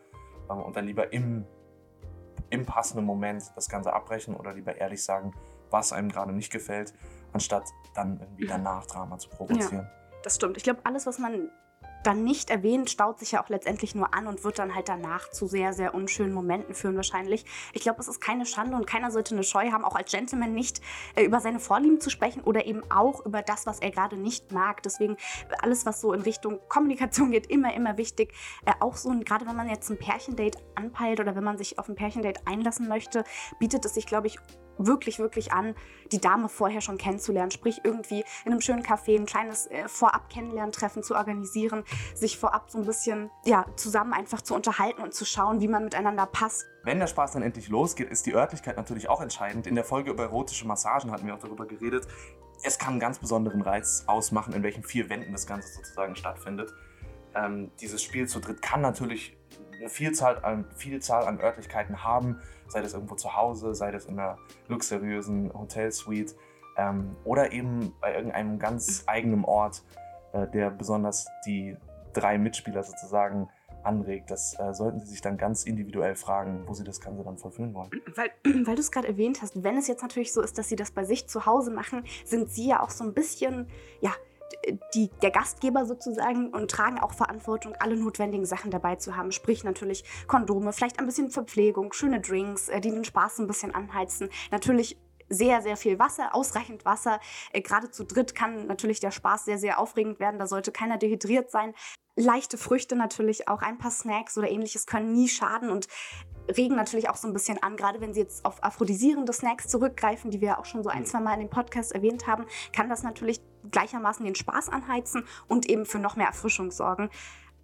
Äh, 0.49 0.53
und 0.53 0.77
dann 0.77 0.87
lieber 0.87 1.13
im, 1.13 1.47
im 2.51 2.67
passenden 2.67 3.05
Moment 3.05 3.45
das 3.57 3.69
Ganze 3.69 3.93
abbrechen 3.93 4.35
oder 4.35 4.53
lieber 4.53 4.77
ehrlich 4.77 5.03
sagen, 5.03 5.33
was 5.71 5.93
einem 5.93 6.09
gerade 6.09 6.33
nicht 6.33 6.53
gefällt, 6.53 6.95
anstatt 7.33 7.65
dann 7.95 8.21
irgendwie 8.21 8.47
danach 8.47 8.87
Drama 8.87 9.19
zu 9.19 9.29
provozieren. 9.29 9.87
Ja, 9.87 9.91
das 10.23 10.37
stimmt. 10.37 10.57
Ich 10.57 10.65
glaube, 10.65 10.81
alles, 10.85 11.07
was 11.07 11.19
man 11.19 11.51
dann 12.09 12.25
nicht 12.25 12.49
erwähnt, 12.49 12.89
staut 12.89 13.19
sich 13.19 13.33
ja 13.33 13.45
auch 13.45 13.51
letztendlich 13.51 13.95
nur 13.95 14.15
an 14.15 14.27
und 14.27 14.43
wird 14.43 14.59
dann 14.59 14.75
halt 14.75 14.89
danach 14.89 15.31
zu 15.31 15.47
sehr, 15.47 15.75
sehr 15.75 15.95
unschönen 15.95 16.33
Momenten 16.33 16.75
führen 16.75 16.97
wahrscheinlich. 16.97 17.45
Ich 17.75 17.83
glaube, 17.83 18.01
es 18.01 18.09
ist 18.09 18.19
keine 18.19 18.47
Schande 18.47 18.77
und 18.77 18.87
keiner 18.87 19.11
sollte 19.11 19.35
eine 19.35 19.45
Scheu 19.45 19.71
haben, 19.73 19.85
auch 19.85 19.95
als 19.95 20.11
Gentleman 20.11 20.55
nicht 20.55 20.81
äh, 21.17 21.25
über 21.25 21.41
seine 21.41 21.61
Vorlieben 21.61 22.01
zu 22.01 22.09
sprechen 22.09 22.41
oder 22.41 22.65
eben 22.65 22.83
auch 22.91 23.27
über 23.27 23.43
das, 23.43 23.67
was 23.67 23.81
er 23.81 23.91
gerade 23.91 24.17
nicht 24.17 24.53
mag. 24.53 24.83
Deswegen 24.83 25.19
alles, 25.61 25.85
was 25.85 26.01
so 26.01 26.15
in 26.15 26.23
Richtung 26.23 26.61
Kommunikation 26.69 27.31
geht, 27.31 27.47
immer, 27.49 27.75
immer 27.75 27.99
wichtig. 27.99 28.33
Äh, 28.65 28.73
auch 28.81 28.97
so, 28.97 29.11
gerade 29.11 29.47
wenn 29.47 29.57
man 29.57 29.69
jetzt 29.69 29.91
ein 29.91 29.99
Pärchendate 29.99 30.59
anpeilt 30.77 31.21
oder 31.21 31.37
wenn 31.37 31.45
man 31.45 31.59
sich 31.59 31.79
auf 31.79 31.91
ein 31.91 31.95
Pärchendate 31.95 32.41
einlassen 32.47 32.89
möchte, 32.89 33.23
bietet 33.59 33.85
es 33.85 33.93
sich, 33.93 34.07
glaube 34.07 34.29
ich, 34.29 34.39
wirklich, 34.79 35.19
wirklich 35.19 35.53
an, 35.53 35.75
die 36.13 36.21
Dame 36.21 36.49
vorher 36.49 36.81
schon 36.81 36.99
kennenzulernen. 36.99 37.51
Sprich, 37.51 37.81
irgendwie 37.85 38.25
in 38.45 38.53
einem 38.53 38.61
schönen 38.61 38.83
Café 38.83 39.17
ein 39.17 39.27
kleines 39.27 39.67
äh, 39.67 39.89
Vorab-Kennenlerntreffen 39.89 41.03
zu 41.03 41.15
organisieren, 41.15 41.85
sich 42.15 42.39
vorab 42.39 42.71
so 42.71 42.79
ein 42.79 42.87
bisschen 42.87 43.31
ja, 43.45 43.67
zusammen 43.77 44.13
einfach 44.13 44.41
zu 44.41 44.55
unterhalten 44.55 45.03
und 45.03 45.15
zu 45.15 45.25
schauen, 45.25 45.61
wie 45.61 45.69
man 45.69 45.85
miteinander 45.85 46.27
passt. 46.27 46.67
Wenn 46.85 46.99
der 46.99 47.07
Spaß 47.07 47.33
dann 47.33 47.43
endlich 47.43 47.69
losgeht, 47.69 48.09
ist 48.09 48.27
die 48.27 48.35
Örtlichkeit 48.35 48.77
natürlich 48.77 49.09
auch 49.09 49.21
entscheidend. 49.21 49.67
In 49.67 49.75
der 49.75 49.85
Folge 49.85 50.11
über 50.11 50.25
erotische 50.25 50.67
Massagen 50.67 51.11
hatten 51.11 51.27
wir 51.27 51.35
auch 51.35 51.41
darüber 51.41 51.67
geredet. 51.67 52.07
Es 52.63 52.79
kann 52.79 52.93
einen 52.93 53.01
ganz 53.01 53.19
besonderen 53.19 53.63
Reiz 53.63 54.05
ausmachen, 54.07 54.53
in 54.53 54.63
welchen 54.63 54.83
vier 54.83 55.09
Wänden 55.09 55.33
das 55.33 55.47
Ganze 55.47 55.69
sozusagen 55.75 56.17
stattfindet. 56.17 56.73
Ähm, 57.35 57.71
dieses 57.81 58.03
Spiel 58.03 58.27
zu 58.27 58.41
dritt 58.41 58.63
kann 58.63 58.81
natürlich 58.81 59.37
eine 59.79 59.89
Vielzahl 59.89 60.45
an, 60.45 60.65
Vielzahl 60.75 61.27
an 61.27 61.41
Örtlichkeiten 61.41 62.03
haben, 62.03 62.41
sei 62.69 62.83
das 62.83 62.95
irgendwo 62.95 63.15
zu 63.15 63.35
Hause, 63.35 63.75
sei 63.75 63.91
das 63.91 64.07
in 64.07 64.19
einer 64.19 64.39
luxuriösen 64.69 65.53
Hotelsuite 65.53 66.35
ähm, 66.77 67.17
oder 67.25 67.53
eben 67.53 67.93
bei 68.01 68.15
irgendeinem 68.15 68.59
ganz 68.59 69.05
eigenen 69.07 69.45
Ort, 69.45 69.83
äh, 70.33 70.47
der 70.49 70.71
besonders 70.71 71.27
die 71.47 71.77
drei 72.13 72.39
Mitspieler 72.39 72.83
sozusagen 72.83 73.49
anregt. 73.83 74.31
Das 74.31 74.59
äh, 74.59 74.75
sollten 74.75 75.01
Sie 75.01 75.07
sich 75.07 75.21
dann 75.21 75.37
ganz 75.37 75.65
individuell 75.65 76.15
fragen, 76.15 76.65
wo 76.67 76.75
Sie 76.75 76.85
das 76.85 77.01
Ganze 77.01 77.25
dann 77.25 77.39
vollführen 77.39 77.75
wollen. 77.75 77.91
Weil, 78.15 78.31
weil 78.67 78.75
du 78.75 78.81
es 78.81 78.91
gerade 78.91 79.09
erwähnt 79.09 79.43
hast, 79.43 79.63
wenn 79.63 79.77
es 79.77 79.89
jetzt 79.89 80.03
natürlich 80.03 80.33
so 80.33 80.43
ist, 80.43 80.59
dass 80.59 80.69
Sie 80.69 80.77
das 80.77 80.91
bei 80.91 81.05
sich 81.05 81.29
zu 81.29 81.47
Hause 81.47 81.71
machen, 81.71 82.05
sind 82.25 82.51
Sie 82.51 82.69
ja 82.69 82.83
auch 82.83 82.91
so 82.91 83.05
ein 83.05 83.15
bisschen, 83.15 83.69
ja, 84.01 84.13
die, 84.95 85.11
der 85.23 85.31
Gastgeber 85.31 85.87
sozusagen 85.87 86.49
und 86.49 86.71
tragen 86.71 86.99
auch 86.99 87.13
Verantwortung, 87.13 87.75
alle 87.79 87.97
notwendigen 87.97 88.47
Sachen 88.47 88.71
dabei 88.71 88.97
zu 88.97 89.17
haben. 89.17 89.33
Sprich 89.33 89.65
natürlich 89.65 90.05
Kondome, 90.27 90.73
vielleicht 90.73 90.99
ein 90.99 91.07
bisschen 91.07 91.31
Verpflegung, 91.31 91.93
schöne 91.93 92.21
Drinks, 92.21 92.69
äh, 92.69 92.81
die 92.81 92.91
den 92.91 93.05
Spaß 93.05 93.39
ein 93.39 93.47
bisschen 93.47 93.75
anheizen. 93.75 94.31
Natürlich 94.51 94.97
sehr, 95.29 95.61
sehr 95.63 95.77
viel 95.77 95.99
Wasser, 95.99 96.35
ausreichend 96.35 96.85
Wasser. 96.85 97.21
Äh, 97.53 97.61
gerade 97.61 97.91
zu 97.91 98.05
dritt 98.05 98.35
kann 98.35 98.67
natürlich 98.67 99.01
der 99.01 99.11
Spaß 99.11 99.45
sehr, 99.45 99.59
sehr 99.59 99.79
aufregend 99.79 100.21
werden. 100.21 100.39
Da 100.39 100.47
sollte 100.47 100.73
keiner 100.73 100.99
dehydriert 100.99 101.51
sein. 101.51 101.75
Leichte 102.17 102.59
Früchte 102.59 102.97
natürlich 102.97 103.49
auch, 103.49 103.63
ein 103.63 103.79
paar 103.79 103.91
Snacks 103.91 104.37
oder 104.37 104.51
ähnliches 104.51 104.87
können 104.87 105.13
nie 105.13 105.29
schaden 105.29 105.71
und 105.71 105.87
regen 106.57 106.77
natürlich 106.77 107.09
auch 107.09 107.17
so 107.17 107.27
ein 107.29 107.33
bisschen 107.33 107.63
an, 107.63 107.77
gerade 107.77 108.01
wenn 108.01 108.15
sie 108.15 108.21
jetzt 108.21 108.45
auf 108.45 108.63
aphrodisierende 108.63 109.33
Snacks 109.33 109.69
zurückgreifen, 109.69 110.31
die 110.31 110.41
wir 110.41 110.59
auch 110.59 110.65
schon 110.65 110.83
so 110.83 110.91
ein, 110.91 111.01
mhm. 111.01 111.07
zwei 111.07 111.21
Mal 111.21 111.35
in 111.35 111.41
dem 111.41 111.51
Podcast 111.51 111.93
erwähnt 111.93 112.27
haben, 112.27 112.47
kann 112.73 112.89
das 112.89 113.03
natürlich 113.03 113.41
gleichermaßen 113.71 114.25
den 114.25 114.35
Spaß 114.35 114.69
anheizen 114.69 115.25
und 115.47 115.69
eben 115.69 115.85
für 115.85 115.99
noch 115.99 116.17
mehr 116.17 116.27
Erfrischung 116.27 116.71
sorgen. 116.71 117.11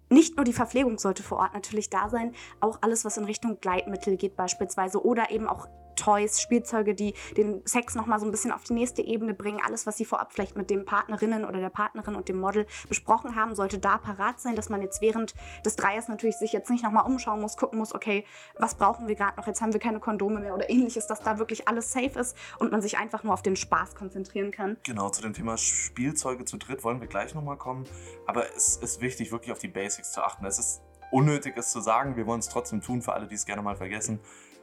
Nicht 0.09 0.35
nur 0.35 0.45
die 0.45 0.53
Verpflegung 0.53 0.99
sollte 0.99 1.23
vor 1.23 1.39
Ort 1.39 1.53
natürlich 1.53 1.89
da 1.89 2.09
sein, 2.09 2.33
auch 2.59 2.79
alles, 2.81 3.05
was 3.05 3.17
in 3.17 3.25
Richtung 3.25 3.59
Gleitmittel 3.59 4.17
geht 4.17 4.35
beispielsweise 4.35 5.03
oder 5.03 5.31
eben 5.31 5.47
auch 5.47 5.67
Toys, 5.95 6.41
Spielzeuge, 6.41 6.95
die 6.95 7.13
den 7.37 7.65
Sex 7.65 7.95
nochmal 7.95 8.19
so 8.19 8.25
ein 8.25 8.31
bisschen 8.31 8.51
auf 8.51 8.63
die 8.63 8.73
nächste 8.73 9.01
Ebene 9.01 9.33
bringen. 9.33 9.59
Alles, 9.65 9.87
was 9.87 9.97
sie 9.97 10.05
vorab 10.05 10.33
vielleicht 10.33 10.55
mit 10.55 10.69
dem 10.69 10.85
Partnerinnen 10.85 11.45
oder 11.45 11.59
der 11.59 11.69
Partnerin 11.69 12.15
und 12.15 12.29
dem 12.29 12.39
Model 12.39 12.65
besprochen 12.89 13.35
haben, 13.35 13.55
sollte 13.55 13.79
da 13.79 13.97
parat 13.97 14.39
sein, 14.39 14.55
dass 14.55 14.69
man 14.69 14.81
jetzt 14.81 15.01
während 15.01 15.33
des 15.65 15.75
Dreiers 15.75 16.07
natürlich 16.07 16.37
sich 16.37 16.53
jetzt 16.53 16.69
nicht 16.69 16.83
nochmal 16.83 17.05
umschauen 17.05 17.41
muss, 17.41 17.57
gucken 17.57 17.79
muss, 17.79 17.93
okay, 17.93 18.25
was 18.57 18.75
brauchen 18.75 19.07
wir 19.07 19.15
gerade 19.15 19.37
noch? 19.37 19.47
Jetzt 19.47 19.61
haben 19.61 19.73
wir 19.73 19.79
keine 19.79 19.99
Kondome 19.99 20.39
mehr 20.39 20.53
oder 20.53 20.69
ähnliches, 20.69 21.07
dass 21.07 21.21
da 21.21 21.39
wirklich 21.39 21.67
alles 21.67 21.91
safe 21.91 22.19
ist 22.19 22.35
und 22.59 22.71
man 22.71 22.81
sich 22.81 22.97
einfach 22.97 23.23
nur 23.23 23.33
auf 23.33 23.41
den 23.41 23.55
Spaß 23.55 23.95
konzentrieren 23.95 24.51
kann. 24.51 24.77
Genau, 24.83 25.09
zu 25.09 25.21
dem 25.21 25.33
Thema 25.33 25.57
Spielzeuge 25.57 26.45
zu 26.45 26.57
dritt 26.57 26.83
wollen 26.83 27.01
wir 27.01 27.07
gleich 27.07 27.33
nochmal 27.33 27.57
kommen. 27.57 27.85
Aber 28.27 28.45
es 28.55 28.77
ist 28.77 29.01
wichtig, 29.01 29.31
wirklich 29.31 29.51
auf 29.51 29.59
die 29.59 29.67
Basics 29.67 30.11
zu 30.11 30.21
achten. 30.21 30.45
Es 30.45 30.59
ist 30.59 30.81
unnötig, 31.11 31.55
es 31.57 31.71
zu 31.71 31.81
sagen. 31.81 32.15
Wir 32.15 32.25
wollen 32.25 32.39
es 32.39 32.49
trotzdem 32.49 32.81
tun, 32.81 33.01
für 33.01 33.13
alle, 33.13 33.27
die 33.27 33.35
es 33.35 33.45
gerne 33.45 33.61
mal 33.61 33.75
vergessen 33.75 34.19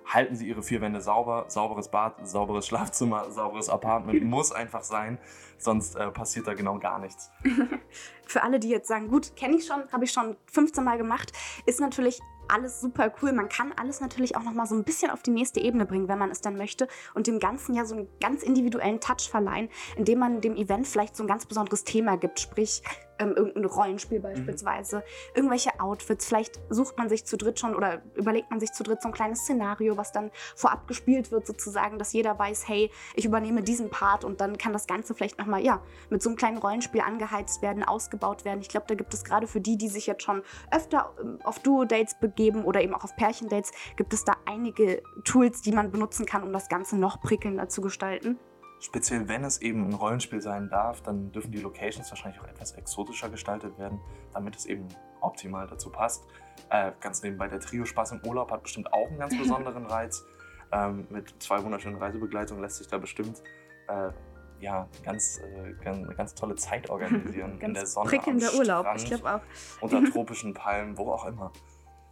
halten 0.07 0.37
Sie 0.37 0.49
Ihre 0.49 0.63
vier 0.63 0.81
Wände 0.81 1.01
sauber. 1.01 1.47
Sauberes 1.49 1.91
Bad, 1.91 2.27
sauberes 2.27 2.67
Schlafzimmer, 2.67 3.31
sauberes 3.31 3.69
Apartment 3.69 4.23
muss 4.25 4.53
einfach 4.53 4.83
sein, 4.83 5.19
sonst 5.59 5.97
äh, 5.97 6.11
passiert 6.11 6.47
da 6.47 6.55
genau 6.55 6.79
gar 6.79 6.99
nichts. 6.99 7.31
Für 8.27 8.43
alle, 8.43 8.59
die 8.59 8.69
jetzt 8.69 8.89
sagen, 8.89 9.09
gut, 9.09 9.37
kenne 9.37 9.57
ich 9.57 9.67
schon, 9.67 9.83
habe 9.93 10.05
ich 10.05 10.13
schon 10.13 10.37
15 10.51 10.83
Mal 10.85 10.99
gemacht, 10.99 11.33
ist 11.67 11.81
natürlich 11.81 12.21
alles 12.49 12.81
super 12.81 13.13
cool. 13.23 13.33
Man 13.33 13.49
kann 13.49 13.73
alles 13.73 14.01
natürlich 14.01 14.37
auch 14.37 14.43
noch 14.43 14.53
mal 14.53 14.67
so 14.67 14.75
ein 14.75 14.85
bisschen 14.85 15.11
auf 15.11 15.23
die 15.23 15.31
nächste 15.31 15.61
Ebene 15.61 15.87
bringen, 15.87 16.09
wenn 16.09 16.19
man 16.19 16.31
es 16.31 16.41
dann 16.41 16.57
möchte 16.57 16.89
und 17.15 17.27
dem 17.27 17.39
Ganzen 17.39 17.75
ja 17.75 17.85
so 17.85 17.95
einen 17.95 18.09
ganz 18.21 18.43
individuellen 18.43 19.01
Touch 19.01 19.31
verleihen, 19.31 19.69
indem 19.97 20.19
man 20.19 20.41
dem 20.41 20.57
Event 20.57 20.87
vielleicht 20.87 21.17
so 21.17 21.25
ein 21.25 21.29
ganz 21.29 21.47
besonderes 21.47 21.85
Thema 21.85 22.17
gibt, 22.17 22.41
sprich 22.41 22.83
ähm, 23.19 23.35
irgendein 23.37 23.64
Rollenspiel 23.64 24.19
mhm. 24.19 24.23
beispielsweise, 24.23 24.97
mhm. 24.97 25.02
irgendwelche 25.35 25.81
Outfits. 25.81 26.26
Vielleicht 26.26 26.61
sucht 26.69 26.99
man 26.99 27.09
sich 27.09 27.25
zu 27.25 27.37
dritt 27.37 27.59
schon 27.59 27.75
oder 27.75 28.02
überlegt 28.14 28.50
man 28.50 28.61
sich 28.61 28.73
zu 28.73 28.83
dritt 28.83 29.02
so 29.02 29.09
ein 29.09 29.14
kleines 29.14 29.40
Szenario, 29.40 29.97
was 29.97 30.12
dann 30.12 30.31
vorab 30.57 30.87
gespielt 30.87 31.31
wird 31.31 31.47
sozusagen, 31.47 31.99
dass 31.99 32.12
jeder 32.12 32.38
weiß, 32.38 32.69
hey, 32.69 32.90
ich 33.14 33.25
übernehme 33.25 33.62
diesen 33.62 33.90
Part 33.90 34.25
und 34.25 34.40
dann 34.40 34.59
kann 34.59 34.73
das 34.73 34.87
Ganze 34.87 35.14
vielleicht 35.14 35.38
noch 35.38 35.47
mal 35.47 35.62
ja 35.62 35.83
mit 36.11 36.23
so 36.23 36.31
einem 36.31 36.37
kleinen 36.37 36.59
Rollenspiel 36.59 37.00
angeheizt 37.00 37.62
werden, 37.62 37.85
ausgebaut 37.85 38.45
werden. 38.45 38.61
Ich 38.61 38.69
glaube, 38.69 38.87
da 38.88 38.95
gibt 38.95 39.14
es 39.14 39.25
gerade 39.25 39.47
für 39.47 39.61
die, 39.61 39.76
die 39.76 39.88
sich 39.88 40.07
jetzt 40.07 40.23
schon 40.23 40.42
öfter 40.71 41.14
ähm, 41.21 41.38
auf 41.45 41.59
Duo-Dates 41.61 42.19
begeben 42.21 42.64
oder 42.64 42.83
eben 42.83 42.95
auch 42.95 43.04
auf 43.04 43.16
Pärchendates, 43.16 43.73
gibt 43.97 44.12
es 44.14 44.25
da 44.25 44.35
einige 44.47 45.02
Tools, 45.25 45.62
die 45.62 45.73
man 45.73 45.90
benutzen 45.90 46.26
kann, 46.26 46.42
um 46.42 46.52
das 46.52 46.69
Ganze 46.69 46.97
noch 46.97 47.21
prickelnder 47.21 47.69
zu 47.69 47.81
gestalten. 47.81 48.38
Speziell 48.83 49.29
wenn 49.29 49.45
es 49.45 49.62
eben 49.62 49.89
ein 49.89 49.95
Rollenspiel 49.95 50.43
sein 50.43 50.69
darf, 50.69 51.03
dann 51.03 51.31
dürfen 51.31 51.53
die 51.53 51.61
Locations 51.61 52.11
wahrscheinlich 52.11 52.41
auch 52.41 52.49
etwas 52.49 52.73
exotischer 52.73 53.31
gestaltet 53.31 53.79
werden, 53.79 54.01
damit 54.35 54.57
es 54.57 54.67
eben 54.67 54.89
optimal 55.21 55.69
dazu 55.69 55.89
passt. 55.89 56.27
Äh, 56.69 56.91
ganz 57.01 57.23
nebenbei, 57.23 57.47
der 57.47 57.61
Trio-Spaß 57.61 58.11
im 58.11 58.27
Urlaub 58.27 58.51
hat 58.51 58.65
bestimmt 58.65 58.93
auch 58.93 59.07
einen 59.07 59.21
ganz 59.21 59.39
besonderen 59.39 59.87
Reiz. 59.87 60.25
Ähm, 60.73 61.07
mit 61.11 61.33
zwei 61.41 61.62
wunderschönen 61.62 61.97
Reisebegleitungen 61.97 62.61
lässt 62.61 62.79
sich 62.79 62.89
da 62.89 62.99
bestimmt 62.99 63.41
äh, 63.87 64.11
ja, 64.59 64.89
ganz, 65.05 65.39
äh, 65.39 65.75
ganz, 65.85 66.05
eine 66.05 66.17
ganz 66.17 66.35
tolle 66.35 66.57
Zeit 66.57 66.91
organisieren. 66.91 67.59
in 67.61 67.75
der 67.75 67.87
Sonne. 67.87 68.11
Prickelnder 68.11 68.53
Urlaub, 68.55 68.87
ich 68.97 69.05
glaube 69.05 69.35
auch. 69.37 69.41
unter 69.81 70.03
tropischen 70.12 70.55
Palmen, 70.55 70.99
wo 70.99 71.12
auch 71.12 71.27
immer. 71.27 71.53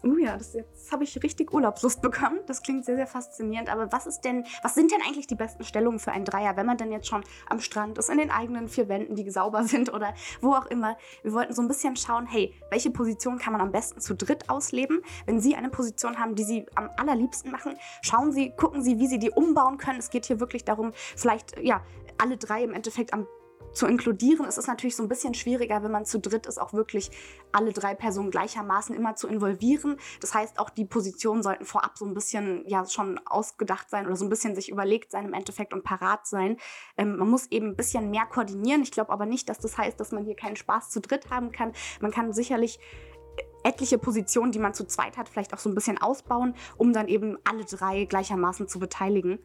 Uh 0.02 0.16
ja, 0.16 0.36
das, 0.36 0.54
jetzt 0.54 0.90
habe 0.92 1.04
ich 1.04 1.22
richtig 1.22 1.52
Urlaubslust 1.52 2.00
bekommen. 2.02 2.40
Das 2.46 2.62
klingt 2.62 2.84
sehr, 2.84 2.96
sehr 2.96 3.06
faszinierend. 3.06 3.68
Aber 3.68 3.92
was 3.92 4.06
ist 4.06 4.22
denn, 4.22 4.44
was 4.62 4.74
sind 4.74 4.90
denn 4.90 5.00
eigentlich 5.06 5.26
die 5.26 5.34
besten 5.34 5.64
Stellungen 5.64 5.98
für 5.98 6.12
einen 6.12 6.24
Dreier, 6.24 6.56
wenn 6.56 6.66
man 6.66 6.78
denn 6.78 6.90
jetzt 6.90 7.06
schon 7.06 7.22
am 7.48 7.60
Strand 7.60 7.98
ist, 7.98 8.08
in 8.08 8.18
den 8.18 8.30
eigenen 8.30 8.68
vier 8.68 8.88
Wänden, 8.88 9.14
die 9.14 9.28
sauber 9.30 9.64
sind 9.70 9.92
oder 9.92 10.14
wo 10.40 10.54
auch 10.54 10.66
immer? 10.66 10.96
Wir 11.22 11.32
wollten 11.32 11.52
so 11.52 11.60
ein 11.62 11.68
bisschen 11.68 11.96
schauen, 11.96 12.26
hey, 12.26 12.54
welche 12.70 12.90
Position 12.90 13.38
kann 13.38 13.52
man 13.52 13.60
am 13.60 13.72
besten 13.72 14.00
zu 14.00 14.14
dritt 14.14 14.48
ausleben? 14.48 15.02
Wenn 15.26 15.40
Sie 15.40 15.54
eine 15.54 15.68
Position 15.68 16.18
haben, 16.18 16.34
die 16.34 16.44
Sie 16.44 16.66
am 16.74 16.88
allerliebsten 16.96 17.50
machen, 17.50 17.74
schauen 18.02 18.32
Sie, 18.32 18.52
gucken 18.56 18.82
Sie, 18.82 18.98
wie 18.98 19.06
Sie 19.06 19.18
die 19.18 19.30
umbauen 19.30 19.76
können. 19.76 19.98
Es 19.98 20.10
geht 20.10 20.26
hier 20.26 20.40
wirklich 20.40 20.64
darum, 20.64 20.92
vielleicht 20.94 21.58
ja 21.58 21.82
alle 22.18 22.36
drei 22.36 22.62
im 22.62 22.72
Endeffekt 22.72 23.12
am 23.12 23.26
zu 23.72 23.86
inkludieren. 23.86 24.46
Es 24.46 24.58
ist 24.58 24.66
natürlich 24.66 24.96
so 24.96 25.02
ein 25.02 25.08
bisschen 25.08 25.34
schwieriger, 25.34 25.82
wenn 25.82 25.90
man 25.90 26.04
zu 26.04 26.18
dritt 26.18 26.46
ist, 26.46 26.60
auch 26.60 26.72
wirklich 26.72 27.10
alle 27.52 27.72
drei 27.72 27.94
Personen 27.94 28.30
gleichermaßen 28.30 28.94
immer 28.94 29.16
zu 29.16 29.28
involvieren. 29.28 29.96
Das 30.20 30.34
heißt, 30.34 30.58
auch 30.58 30.70
die 30.70 30.84
Positionen 30.84 31.42
sollten 31.42 31.64
vorab 31.64 31.98
so 31.98 32.04
ein 32.04 32.14
bisschen 32.14 32.64
ja 32.66 32.84
schon 32.86 33.20
ausgedacht 33.26 33.90
sein 33.90 34.06
oder 34.06 34.16
so 34.16 34.24
ein 34.24 34.30
bisschen 34.30 34.54
sich 34.54 34.68
überlegt 34.70 35.10
sein 35.10 35.26
im 35.26 35.34
Endeffekt 35.34 35.72
und 35.72 35.84
parat 35.84 36.26
sein. 36.26 36.56
Ähm, 36.96 37.16
man 37.16 37.28
muss 37.28 37.46
eben 37.50 37.68
ein 37.68 37.76
bisschen 37.76 38.10
mehr 38.10 38.26
koordinieren. 38.26 38.82
Ich 38.82 38.90
glaube 38.90 39.10
aber 39.10 39.26
nicht, 39.26 39.48
dass 39.48 39.58
das 39.58 39.78
heißt, 39.78 39.98
dass 40.00 40.12
man 40.12 40.24
hier 40.24 40.36
keinen 40.36 40.56
Spaß 40.56 40.90
zu 40.90 41.00
dritt 41.00 41.30
haben 41.30 41.52
kann. 41.52 41.72
Man 42.00 42.10
kann 42.10 42.32
sicherlich 42.32 42.78
etliche 43.62 43.98
Positionen, 43.98 44.52
die 44.52 44.58
man 44.58 44.74
zu 44.74 44.86
zweit 44.86 45.16
hat, 45.16 45.28
vielleicht 45.28 45.54
auch 45.54 45.58
so 45.58 45.68
ein 45.68 45.74
bisschen 45.74 45.98
ausbauen, 45.98 46.54
um 46.76 46.92
dann 46.92 47.08
eben 47.08 47.36
alle 47.44 47.64
drei 47.64 48.04
gleichermaßen 48.04 48.68
zu 48.68 48.78
beteiligen. 48.78 49.38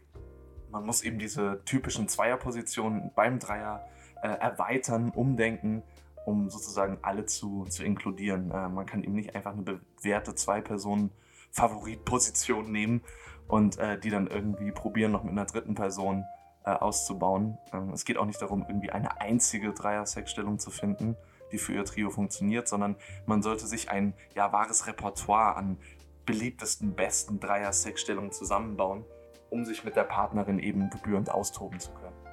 Man 0.72 0.86
muss 0.86 1.04
eben 1.04 1.20
diese 1.20 1.62
typischen 1.66 2.08
Zweierpositionen 2.08 3.12
beim 3.16 3.40
Dreier 3.40 3.88
äh, 4.22 4.28
erweitern, 4.28 5.12
umdenken, 5.12 5.84
um 6.26 6.50
sozusagen 6.50 6.98
alle 7.02 7.26
zu, 7.26 7.64
zu 7.66 7.84
inkludieren. 7.84 8.52
Äh, 8.52 8.70
man 8.70 8.86
kann 8.86 9.04
eben 9.04 9.14
nicht 9.14 9.36
einfach 9.36 9.52
eine 9.54 9.64
bewährte 9.64 10.36
Zwei-Personen-Favoritposition 10.36 12.72
nehmen 12.72 13.02
und 13.48 13.78
äh, 13.78 14.00
die 14.00 14.10
dann 14.10 14.28
irgendwie 14.28 14.72
probieren, 14.72 15.12
noch 15.12 15.24
mit 15.24 15.32
einer 15.32 15.46
dritten 15.46 15.76
Person 15.76 16.26
äh, 16.66 16.72
auszubauen. 16.72 17.58
Ähm, 17.74 17.92
es 17.92 18.06
geht 18.06 18.18
auch 18.18 18.26
nicht 18.26 18.42
darum, 18.42 18.66
irgendwie 18.68 18.90
eine 18.90 19.22
einzige 19.22 19.72
Dreier-Sexstellung 19.72 20.60
zu 20.60 20.72
finden, 20.72 21.16
die 21.52 21.58
für 21.58 21.74
ihr 21.74 21.86
Trio 21.86 22.10
funktioniert, 22.10 22.68
sondern 22.68 22.96
man 23.28 23.44
sollte 23.44 23.68
sich 23.68 23.92
ein 23.92 24.14
ja, 24.34 24.52
wahres 24.52 24.88
Repertoire 24.88 25.56
an 25.56 25.78
beliebtesten, 26.26 26.96
besten 26.96 27.40
Dreier-Sexstellungen 27.40 28.32
zusammenbauen, 28.32 29.06
um 29.52 29.64
sich 29.64 29.84
mit 29.84 29.96
der 29.96 30.06
Partnerin 30.06 30.58
eben 30.58 30.90
gebührend 30.90 31.30
austoben 31.30 31.80
zu 31.80 31.92
können. 31.92 32.25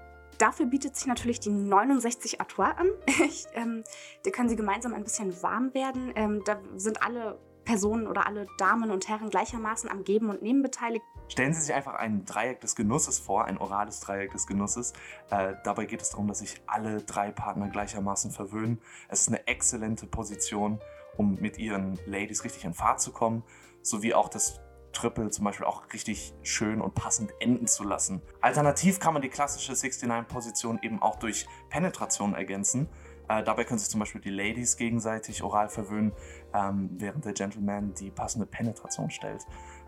Dafür 0.43 0.67
bietet 0.67 0.97
sich 0.97 1.07
natürlich 1.07 1.39
die 1.39 1.51
69 1.51 2.41
Artois 2.41 2.73
an. 2.73 2.89
Ich, 3.25 3.47
ähm, 3.55 3.85
da 4.25 4.31
können 4.33 4.49
Sie 4.49 4.57
gemeinsam 4.57 4.93
ein 4.93 5.05
bisschen 5.05 5.41
warm 5.41 5.73
werden. 5.73 6.13
Ähm, 6.17 6.43
da 6.45 6.61
sind 6.75 7.01
alle 7.01 7.39
Personen 7.65 8.09
oder 8.09 8.27
alle 8.27 8.49
Damen 8.59 8.91
und 8.91 9.09
Herren 9.09 9.31
gleichermaßen 9.31 9.89
am 9.89 10.03
Geben 10.03 10.31
und 10.31 10.43
Nehmen 10.43 10.61
beteiligt. 10.61 11.05
Stellen 11.29 11.55
Sie 11.55 11.61
sich 11.61 11.73
einfach 11.73 11.95
ein 11.95 12.25
Dreieck 12.25 12.61
des 12.61 12.75
Genusses 12.75 13.21
vor, 13.21 13.45
ein 13.45 13.57
orales 13.57 14.01
Dreieck 14.01 14.33
des 14.33 14.49
Genusses. 14.49 14.95
Äh, 15.31 15.55
dabei 15.63 15.85
geht 15.85 16.03
es 16.03 16.11
darum, 16.11 16.27
dass 16.27 16.41
sich 16.41 16.61
alle 16.67 17.03
drei 17.03 17.31
Partner 17.31 17.69
gleichermaßen 17.69 18.33
verwöhnen. 18.33 18.81
Es 19.09 19.21
ist 19.21 19.29
eine 19.29 19.47
exzellente 19.47 20.09
Position, 20.09 20.81
um 21.17 21.37
mit 21.37 21.57
Ihren 21.57 22.01
Ladies 22.05 22.43
richtig 22.43 22.65
in 22.65 22.75
Fahrt 22.75 23.01
zu 23.01 23.13
kommen, 23.13 23.45
sowie 23.83 24.13
auch 24.13 24.29
das 24.29 24.61
Triple 24.93 25.31
zum 25.31 25.45
Beispiel 25.45 25.67
auch 25.67 25.93
richtig 25.93 26.35
schön 26.43 26.81
und 26.81 26.95
passend 26.95 27.33
enden 27.41 27.67
zu 27.67 27.85
lassen. 27.85 28.23
Alternativ 28.41 29.01
kann 29.01 29.15
man 29.15 29.23
die 29.23 29.29
klassische 29.29 29.73
69-Position 29.73 30.81
eben 30.83 31.01
auch 31.03 31.17
durch 31.17 31.47
Penetration 31.71 32.35
ergänzen. 32.35 32.89
Äh, 33.29 33.43
dabei 33.43 33.65
können 33.65 33.79
sich 33.79 33.89
zum 33.89 34.01
Beispiel 34.01 34.21
die 34.21 34.31
Ladies 34.31 34.77
gegenseitig 34.77 35.43
oral 35.43 35.69
verwöhnen, 35.69 36.13
ähm, 36.55 36.91
während 36.93 37.25
der 37.25 37.33
Gentleman 37.33 37.95
die 37.95 38.11
passende 38.11 38.47
Penetration 38.47 39.11
stellt. 39.11 39.47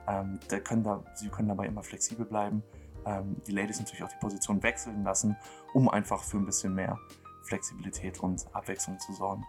Ähm, 0.08 0.38
können 0.64 0.82
da, 0.82 1.04
sie 1.14 1.28
können 1.28 1.48
dabei 1.48 1.66
immer 1.66 1.82
flexibel 1.82 2.26
bleiben. 2.26 2.62
Ähm, 3.06 3.36
die 3.46 3.52
Ladies 3.52 3.78
natürlich 3.78 4.02
auch 4.02 4.08
die 4.08 4.20
Position 4.20 4.62
wechseln 4.62 5.04
lassen, 5.04 5.36
um 5.72 5.88
einfach 5.88 6.22
für 6.22 6.38
ein 6.38 6.46
bisschen 6.46 6.74
mehr 6.74 6.98
Flexibilität 7.42 8.20
und 8.20 8.46
Abwechslung 8.54 8.98
zu 8.98 9.12
sorgen. 9.12 9.44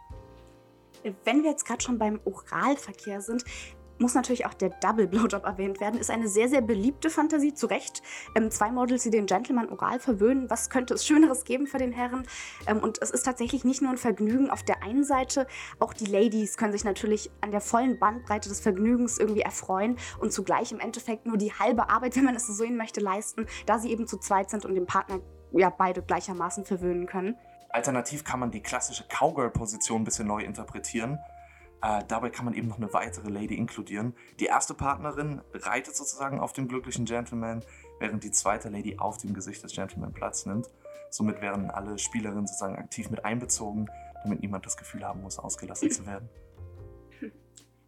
Wenn 1.24 1.44
wir 1.44 1.52
jetzt 1.52 1.66
gerade 1.66 1.82
schon 1.82 2.00
beim 2.00 2.20
Oralverkehr 2.26 3.22
sind, 3.22 3.44
muss 4.00 4.14
natürlich 4.14 4.46
auch 4.46 4.54
der 4.54 4.70
Double 4.70 5.08
Blowjob 5.08 5.46
erwähnt 5.46 5.80
werden. 5.80 6.00
Ist 6.00 6.10
eine 6.10 6.28
sehr, 6.28 6.50
sehr 6.50 6.62
beliebte 6.62 7.10
Fantasie, 7.10 7.54
zu 7.54 7.68
Recht. 7.68 8.02
Ähm, 8.36 8.52
zwei 8.52 8.72
Models, 8.72 9.04
die 9.04 9.10
den 9.10 9.26
Gentleman 9.26 9.70
oral 9.70 10.00
verwöhnen. 10.00 10.50
Was 10.50 10.70
könnte 10.70 10.94
es 10.94 11.06
Schöneres 11.06 11.46
geben 11.46 11.68
für 11.68 11.78
den 11.78 11.92
Herren? 11.92 12.28
Ähm, 12.68 12.80
und 12.80 13.02
es 13.02 13.12
ist 13.12 13.24
tatsächlich 13.24 13.64
nicht 13.64 13.82
nur 13.82 13.92
ein 13.92 13.98
Vergnügen 13.98 14.50
auf 14.50 14.64
der 14.64 14.84
einen 14.84 15.04
Seite. 15.04 15.48
Auch 15.80 15.94
die 15.94 16.06
Ladies 16.06 16.58
können 16.58 16.72
sich 16.72 16.84
natürlich 16.84 17.32
an 17.42 17.52
der 17.52 17.62
vollen 17.62 18.00
Bandbreite 18.00 18.50
des 18.50 18.60
Vergnügens 18.60 19.18
irgendwie 19.18 19.42
erfreuen 19.42 19.98
und 20.20 20.34
zugleich 20.34 20.72
im 20.72 20.80
Endeffekt 20.80 21.26
nur 21.26 21.38
die 21.38 21.54
halbe 21.54 21.90
Arbeit, 21.90 22.16
wenn 22.16 22.26
man 22.26 22.36
es 22.36 22.48
so 22.48 22.54
sehen 22.54 22.78
möchte, 22.78 23.00
leisten, 23.00 23.46
da 23.66 23.80
sie 23.80 23.92
eben 23.92 24.08
zu 24.08 24.18
zweit 24.18 24.50
sind 24.50 24.66
und 24.66 24.76
den 24.76 24.86
Partner 24.86 25.20
ja 25.52 25.70
beide 25.70 26.02
gleichermaßen 26.02 26.66
verwöhnen 26.66 27.06
können. 27.06 27.38
Alternativ 27.70 28.24
kann 28.24 28.40
man 28.40 28.52
die 28.52 28.62
klassische 28.62 29.04
Cowgirl-Position 29.08 30.02
ein 30.02 30.06
bisschen 30.06 30.28
neu 30.28 30.42
interpretieren. 30.42 31.20
Äh, 31.82 32.04
dabei 32.08 32.30
kann 32.30 32.46
man 32.46 32.54
eben 32.54 32.68
noch 32.68 32.78
eine 32.78 32.92
weitere 32.94 33.30
Lady 33.30 33.56
inkludieren. 33.56 34.14
Die 34.40 34.46
erste 34.46 34.74
Partnerin 34.74 35.42
reitet 35.54 35.96
sozusagen 35.96 36.40
auf 36.40 36.54
dem 36.54 36.68
glücklichen 36.68 37.06
Gentleman, 37.06 37.64
während 38.00 38.24
die 38.24 38.32
zweite 38.32 38.70
Lady 38.70 38.98
auf 38.98 39.18
dem 39.18 39.34
Gesicht 39.34 39.64
des 39.64 39.74
Gentleman 39.74 40.14
Platz 40.14 40.46
nimmt. 40.46 40.70
Somit 41.10 41.42
werden 41.42 41.70
alle 41.70 41.98
Spielerinnen 41.98 42.48
sozusagen 42.48 42.76
aktiv 42.76 43.10
mit 43.10 43.24
einbezogen, 43.24 43.88
damit 44.24 44.42
niemand 44.42 44.66
das 44.66 44.78
Gefühl 44.78 45.06
haben 45.06 45.22
muss, 45.22 45.40
ausgelassen 45.40 45.92
zu 45.92 46.06
werden. 46.06 46.30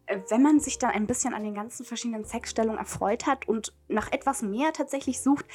Äh, 0.08 0.20
wenn 0.28 0.42
man 0.42 0.60
sich 0.60 0.78
dann 0.78 0.90
ein 0.90 1.06
bisschen 1.06 1.34
an 1.34 1.44
den 1.44 1.54
ganzen 1.54 1.84
verschiedenen 1.84 2.24
Sexstellungen 2.24 2.78
erfreut 2.78 3.26
hat 3.26 3.46
und 3.46 3.74
nach 3.88 4.10
etwas 4.10 4.42
mehr 4.42 4.72
tatsächlich 4.72 5.20
sucht, 5.20 5.46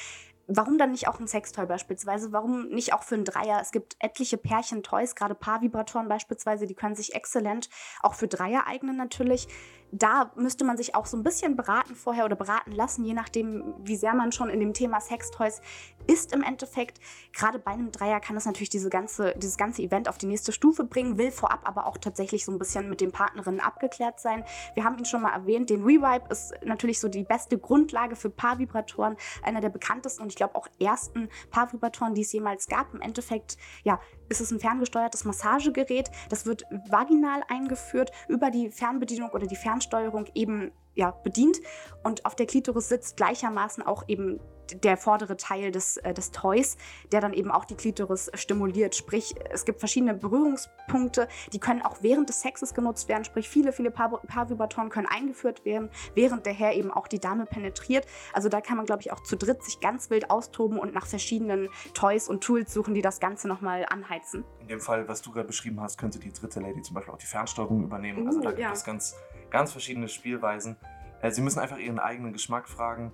Warum 0.48 0.78
dann 0.78 0.92
nicht 0.92 1.08
auch 1.08 1.20
ein 1.20 1.28
Sextoy 1.28 1.66
beispielsweise? 1.66 2.34
Warum 2.34 2.68
nicht 2.68 2.94
auch 2.94 3.04
für 3.04 3.16
einen 3.16 3.24
Dreier? 3.24 3.60
Es 3.62 3.72
gibt 3.72 3.96
etliche 4.00 4.38
Pärchen-Toys, 4.38 5.16
gerade 5.16 5.36
Paarvibratoren 5.36 6.10
beispielsweise, 6.10 6.68
die 6.68 6.76
können 6.76 6.96
sich 6.96 7.16
exzellent 7.16 7.70
auch 8.02 8.14
für 8.14 8.28
Dreier 8.28 8.68
eignen 8.68 8.98
natürlich 8.98 9.48
da 9.94 10.32
müsste 10.36 10.66
man 10.66 10.76
sich 10.76 10.96
auch 10.96 11.06
so 11.06 11.16
ein 11.16 11.24
bisschen 11.24 11.56
beraten 11.56 11.96
vorher 11.96 12.26
oder 12.26 12.36
beraten 12.36 12.72
lassen, 12.72 13.06
je 13.06 13.14
nachdem, 13.14 13.76
wie 13.78 13.96
sehr 13.96 14.16
man 14.16 14.32
schon 14.32 14.50
in 14.50 14.60
dem 14.60 14.74
Thema 14.74 15.00
Sextoys 15.00 15.62
ist 16.08 16.34
im 16.34 16.42
Endeffekt. 16.42 17.00
Gerade 17.32 17.60
bei 17.60 17.72
einem 17.72 17.92
Dreier 17.92 18.20
kann 18.20 18.36
es 18.36 18.46
natürlich 18.46 18.70
diese 18.70 18.90
ganze, 18.90 19.36
dieses 19.38 19.56
ganze 19.56 19.84
Event 19.84 20.10
auf 20.10 20.18
die 20.18 20.26
nächste 20.26 20.52
Stufe 20.52 20.84
bringen, 20.84 21.20
will 21.20 21.32
vorab 21.32 21.68
aber 21.68 21.86
auch 21.86 21.98
tatsächlich 21.98 22.44
so 22.44 22.52
ein 22.52 22.58
bisschen 22.58 22.90
mit 22.90 23.02
den 23.02 23.12
Partnerinnen 23.12 23.60
abgeklärt 23.60 24.20
sein. 24.20 24.44
Wir 24.74 24.84
haben 24.84 24.98
ihn 24.98 25.06
schon 25.06 25.22
mal 25.22 25.34
erwähnt, 25.34 25.70
den 25.70 25.84
Revibe 25.84 26.26
ist 26.30 26.54
natürlich 26.64 27.00
so 27.00 27.08
die 27.08 27.24
beste 27.24 27.60
Grundlage 27.60 28.16
für 28.16 28.32
Paarvibratoren, 28.32 29.16
einer 29.44 29.62
der 29.62 29.70
bekanntesten 29.70 30.24
und 30.24 30.30
ich 30.30 30.36
glaube 30.36 30.56
auch 30.56 30.68
ersten 30.80 31.30
Paarvibratoren, 31.52 32.16
die 32.16 32.22
es 32.22 32.34
jemals 32.34 32.68
gab. 32.68 32.94
Im 32.96 33.02
Endeffekt, 33.02 33.58
ja, 33.84 34.00
ist 34.34 34.42
es 34.42 34.52
ein 34.52 34.60
ferngesteuertes 34.60 35.26
Massagegerät. 35.26 36.10
Das 36.30 36.46
wird 36.46 36.64
vaginal 36.90 37.44
eingeführt 37.48 38.12
über 38.28 38.50
die 38.50 38.72
Fernbedienung 38.72 39.30
oder 39.30 39.46
die 39.46 39.56
Fernsteuerung 39.56 40.26
eben 40.34 40.72
ja, 40.96 41.12
bedient. 41.12 41.58
Und 42.04 42.26
auf 42.26 42.36
der 42.36 42.48
Klitoris 42.48 42.90
sitzt 42.90 43.18
gleichermaßen 43.18 43.84
auch 43.84 44.08
eben 44.08 44.40
der 44.76 44.98
vordere 44.98 45.38
Teil 45.38 45.72
des, 45.72 45.98
äh, 45.98 46.14
des 46.14 46.32
Toys, 46.32 46.78
der 47.12 47.22
dann 47.22 47.34
eben 47.34 47.52
auch 47.52 47.66
die 47.66 47.76
Klitoris 47.76 48.32
stimuliert. 48.34 48.96
Sprich, 48.96 49.36
es 49.50 49.66
gibt 49.66 49.80
verschiedene 49.80 50.14
Berührungspunkte, 50.14 51.28
die 51.52 51.60
können 51.60 51.82
auch 51.82 51.98
während 52.02 52.30
des 52.30 52.42
Sexes 52.42 52.74
genutzt 52.74 53.10
werden. 53.10 53.24
Sprich, 53.24 53.50
viele, 53.50 53.72
viele 53.72 53.92
Paar 53.92 54.10
Paarvibratoren 54.10 54.90
können 54.90 55.08
eingeführt 55.08 55.66
werden, 55.66 55.90
während 56.16 56.46
der 56.46 56.54
Herr 56.54 56.74
eben 56.74 56.92
auch 56.92 57.08
die 57.08 57.20
Dame 57.20 57.46
penetriert. 57.46 58.06
Also 58.34 58.50
da 58.50 58.62
kann 58.62 58.78
man, 58.78 58.86
glaube 58.86 59.02
ich, 59.02 59.12
auch 59.12 59.22
zu 59.22 59.36
dritt 59.36 59.64
sich 59.64 59.80
ganz 59.80 60.10
wild 60.10 60.30
austoben 60.30 60.80
und 60.80 60.94
nach 60.94 61.06
verschiedenen 61.06 61.70
Toys 61.94 62.28
und 62.28 62.44
Tools 62.44 62.74
suchen, 62.74 62.94
die 62.94 63.02
das 63.02 63.20
Ganze 63.20 63.48
nochmal 63.48 63.86
anheizen. 63.90 64.44
In 64.60 64.68
dem 64.68 64.80
Fall, 64.80 65.08
was 65.08 65.22
du 65.22 65.32
gerade 65.32 65.48
beschrieben 65.48 65.80
hast, 65.82 65.98
könnte 65.98 66.20
die 66.20 66.32
dritte 66.32 66.60
Lady 66.60 66.82
zum 66.82 66.96
Beispiel 66.96 67.14
auch 67.14 67.18
die 67.18 67.26
Fernsteuerung 67.26 67.84
übernehmen. 67.84 68.24
Uh, 68.24 68.28
also 68.28 68.42
da 68.42 68.50
gibt 68.50 68.62
ja. 68.62 68.72
es 68.72 68.84
ganz, 68.84 69.16
ganz 69.50 69.72
verschiedene 69.72 70.08
Spielweisen. 70.08 70.78
Äh, 71.22 71.32
sie 71.32 71.42
müssen 71.42 71.60
einfach 71.60 71.78
ihren 71.78 72.00
eigenen 72.00 72.34
Geschmack 72.34 72.68
fragen 72.68 73.12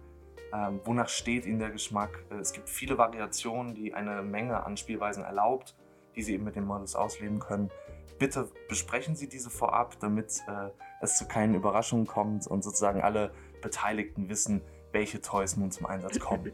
ähm, 0.53 0.81
wonach 0.83 1.09
steht 1.09 1.45
Ihnen 1.45 1.59
der 1.59 1.69
Geschmack? 1.69 2.23
Äh, 2.31 2.35
es 2.35 2.53
gibt 2.53 2.69
viele 2.69 2.97
Variationen, 2.97 3.75
die 3.75 3.93
eine 3.93 4.21
Menge 4.21 4.63
an 4.63 4.77
Spielweisen 4.77 5.23
erlaubt, 5.23 5.75
die 6.15 6.21
Sie 6.21 6.33
eben 6.33 6.43
mit 6.43 6.55
den 6.55 6.65
Models 6.65 6.95
ausleben 6.95 7.39
können. 7.39 7.69
Bitte 8.17 8.49
besprechen 8.67 9.15
Sie 9.15 9.29
diese 9.29 9.49
vorab, 9.49 9.99
damit 9.99 10.41
äh, 10.47 10.69
es 11.01 11.17
zu 11.17 11.27
keinen 11.27 11.55
Überraschungen 11.55 12.07
kommt 12.07 12.47
und 12.47 12.63
sozusagen 12.63 13.01
alle 13.01 13.31
Beteiligten 13.61 14.29
wissen, 14.29 14.61
welche 14.91 15.21
Toys 15.21 15.55
nun 15.55 15.71
zum 15.71 15.85
Einsatz 15.85 16.19
kommen. 16.19 16.51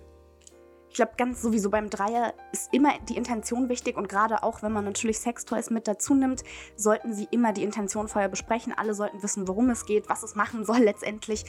Ich 0.95 0.97
glaube, 0.97 1.11
ganz 1.17 1.41
sowieso 1.41 1.69
beim 1.69 1.89
Dreier 1.89 2.33
ist 2.53 2.73
immer 2.73 2.93
die 3.09 3.17
Intention 3.17 3.67
wichtig 3.67 3.97
und 3.97 4.07
gerade 4.07 4.43
auch, 4.43 4.63
wenn 4.63 4.71
man 4.71 4.85
natürlich 4.85 5.19
Sextoys 5.19 5.69
mit 5.69 5.89
dazu 5.89 6.13
nimmt, 6.13 6.43
sollten 6.77 7.13
sie 7.13 7.27
immer 7.31 7.51
die 7.51 7.63
Intention 7.63 8.07
vorher 8.07 8.29
besprechen. 8.29 8.71
Alle 8.71 8.93
sollten 8.93 9.21
wissen, 9.21 9.45
worum 9.45 9.69
es 9.71 9.85
geht, 9.85 10.07
was 10.07 10.23
es 10.23 10.35
machen 10.35 10.63
soll 10.63 10.77
letztendlich. 10.79 11.43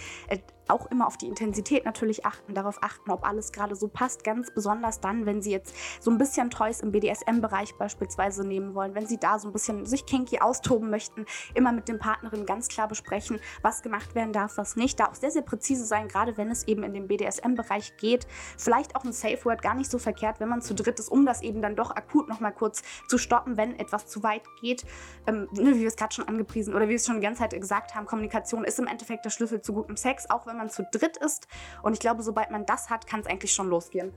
Auch 0.68 0.90
immer 0.90 1.06
auf 1.06 1.16
die 1.16 1.26
Intensität 1.26 1.84
natürlich 1.84 2.26
achten, 2.26 2.54
darauf 2.54 2.82
achten, 2.82 3.10
ob 3.10 3.26
alles 3.26 3.52
gerade 3.52 3.76
so 3.76 3.88
passt. 3.88 4.24
Ganz 4.24 4.52
besonders 4.52 5.00
dann, 5.00 5.26
wenn 5.26 5.42
Sie 5.42 5.50
jetzt 5.50 5.74
so 6.00 6.10
ein 6.10 6.18
bisschen 6.18 6.50
Toys 6.50 6.80
im 6.80 6.92
BDSM-Bereich 6.92 7.76
beispielsweise 7.76 8.46
nehmen 8.46 8.74
wollen, 8.74 8.94
wenn 8.94 9.06
Sie 9.06 9.18
da 9.18 9.38
so 9.38 9.48
ein 9.48 9.52
bisschen 9.52 9.86
sich 9.86 10.06
kinky 10.06 10.40
austoben 10.40 10.90
möchten, 10.90 11.26
immer 11.54 11.72
mit 11.72 11.88
den 11.88 11.98
Partnerinnen 11.98 12.46
ganz 12.46 12.68
klar 12.68 12.88
besprechen, 12.88 13.40
was 13.62 13.82
gemacht 13.82 14.14
werden 14.14 14.32
darf, 14.32 14.56
was 14.56 14.76
nicht. 14.76 14.98
Da 15.00 15.06
auch 15.06 15.14
sehr, 15.14 15.30
sehr 15.30 15.42
präzise 15.42 15.84
sein, 15.84 16.08
gerade 16.08 16.36
wenn 16.36 16.50
es 16.50 16.66
eben 16.66 16.82
in 16.82 16.94
den 16.94 17.08
BDSM-Bereich 17.08 17.96
geht. 17.96 18.26
Vielleicht 18.56 18.96
auch 18.96 19.04
ein 19.04 19.12
Safe 19.12 19.44
Word 19.44 19.62
gar 19.62 19.74
nicht 19.74 19.90
so 19.90 19.98
verkehrt, 19.98 20.40
wenn 20.40 20.48
man 20.48 20.62
zu 20.62 20.74
dritt 20.74 20.98
ist, 20.98 21.08
um 21.08 21.26
das 21.26 21.42
eben 21.42 21.62
dann 21.62 21.76
doch 21.76 21.90
akut 21.90 22.28
nochmal 22.28 22.52
kurz 22.52 22.82
zu 23.08 23.18
stoppen, 23.18 23.56
wenn 23.56 23.78
etwas 23.78 24.06
zu 24.06 24.22
weit 24.22 24.42
geht. 24.60 24.84
Ähm, 25.26 25.48
ne, 25.52 25.74
wie 25.74 25.80
wir 25.80 25.88
es 25.88 25.96
gerade 25.96 26.14
schon 26.14 26.28
angepriesen 26.28 26.74
oder 26.74 26.86
wie 26.86 26.90
wir 26.90 26.96
es 26.96 27.06
schon 27.06 27.16
die 27.16 27.22
ganze 27.22 27.40
Zeit 27.40 27.60
gesagt 27.60 27.94
haben, 27.94 28.06
Kommunikation 28.06 28.64
ist 28.64 28.78
im 28.78 28.86
Endeffekt 28.86 29.24
der 29.24 29.30
Schlüssel 29.30 29.60
zu 29.60 29.72
gutem 29.72 29.96
Sex, 29.96 30.28
auch 30.30 30.46
wenn 30.46 30.55
man 30.56 30.70
zu 30.70 30.84
dritt 30.90 31.16
ist. 31.16 31.46
Und 31.82 31.92
ich 31.92 32.00
glaube, 32.00 32.22
sobald 32.22 32.50
man 32.50 32.66
das 32.66 32.90
hat, 32.90 33.06
kann 33.06 33.20
es 33.20 33.26
eigentlich 33.26 33.52
schon 33.52 33.68
losgehen. 33.68 34.12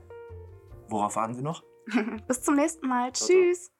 Worauf 0.88 1.16
warten 1.16 1.34
Sie 1.34 1.42
noch? 1.42 1.62
Bis 2.28 2.42
zum 2.42 2.56
nächsten 2.56 2.88
Mal. 2.88 3.12
Ciao, 3.12 3.26
ciao. 3.26 3.38
Tschüss. 3.38 3.72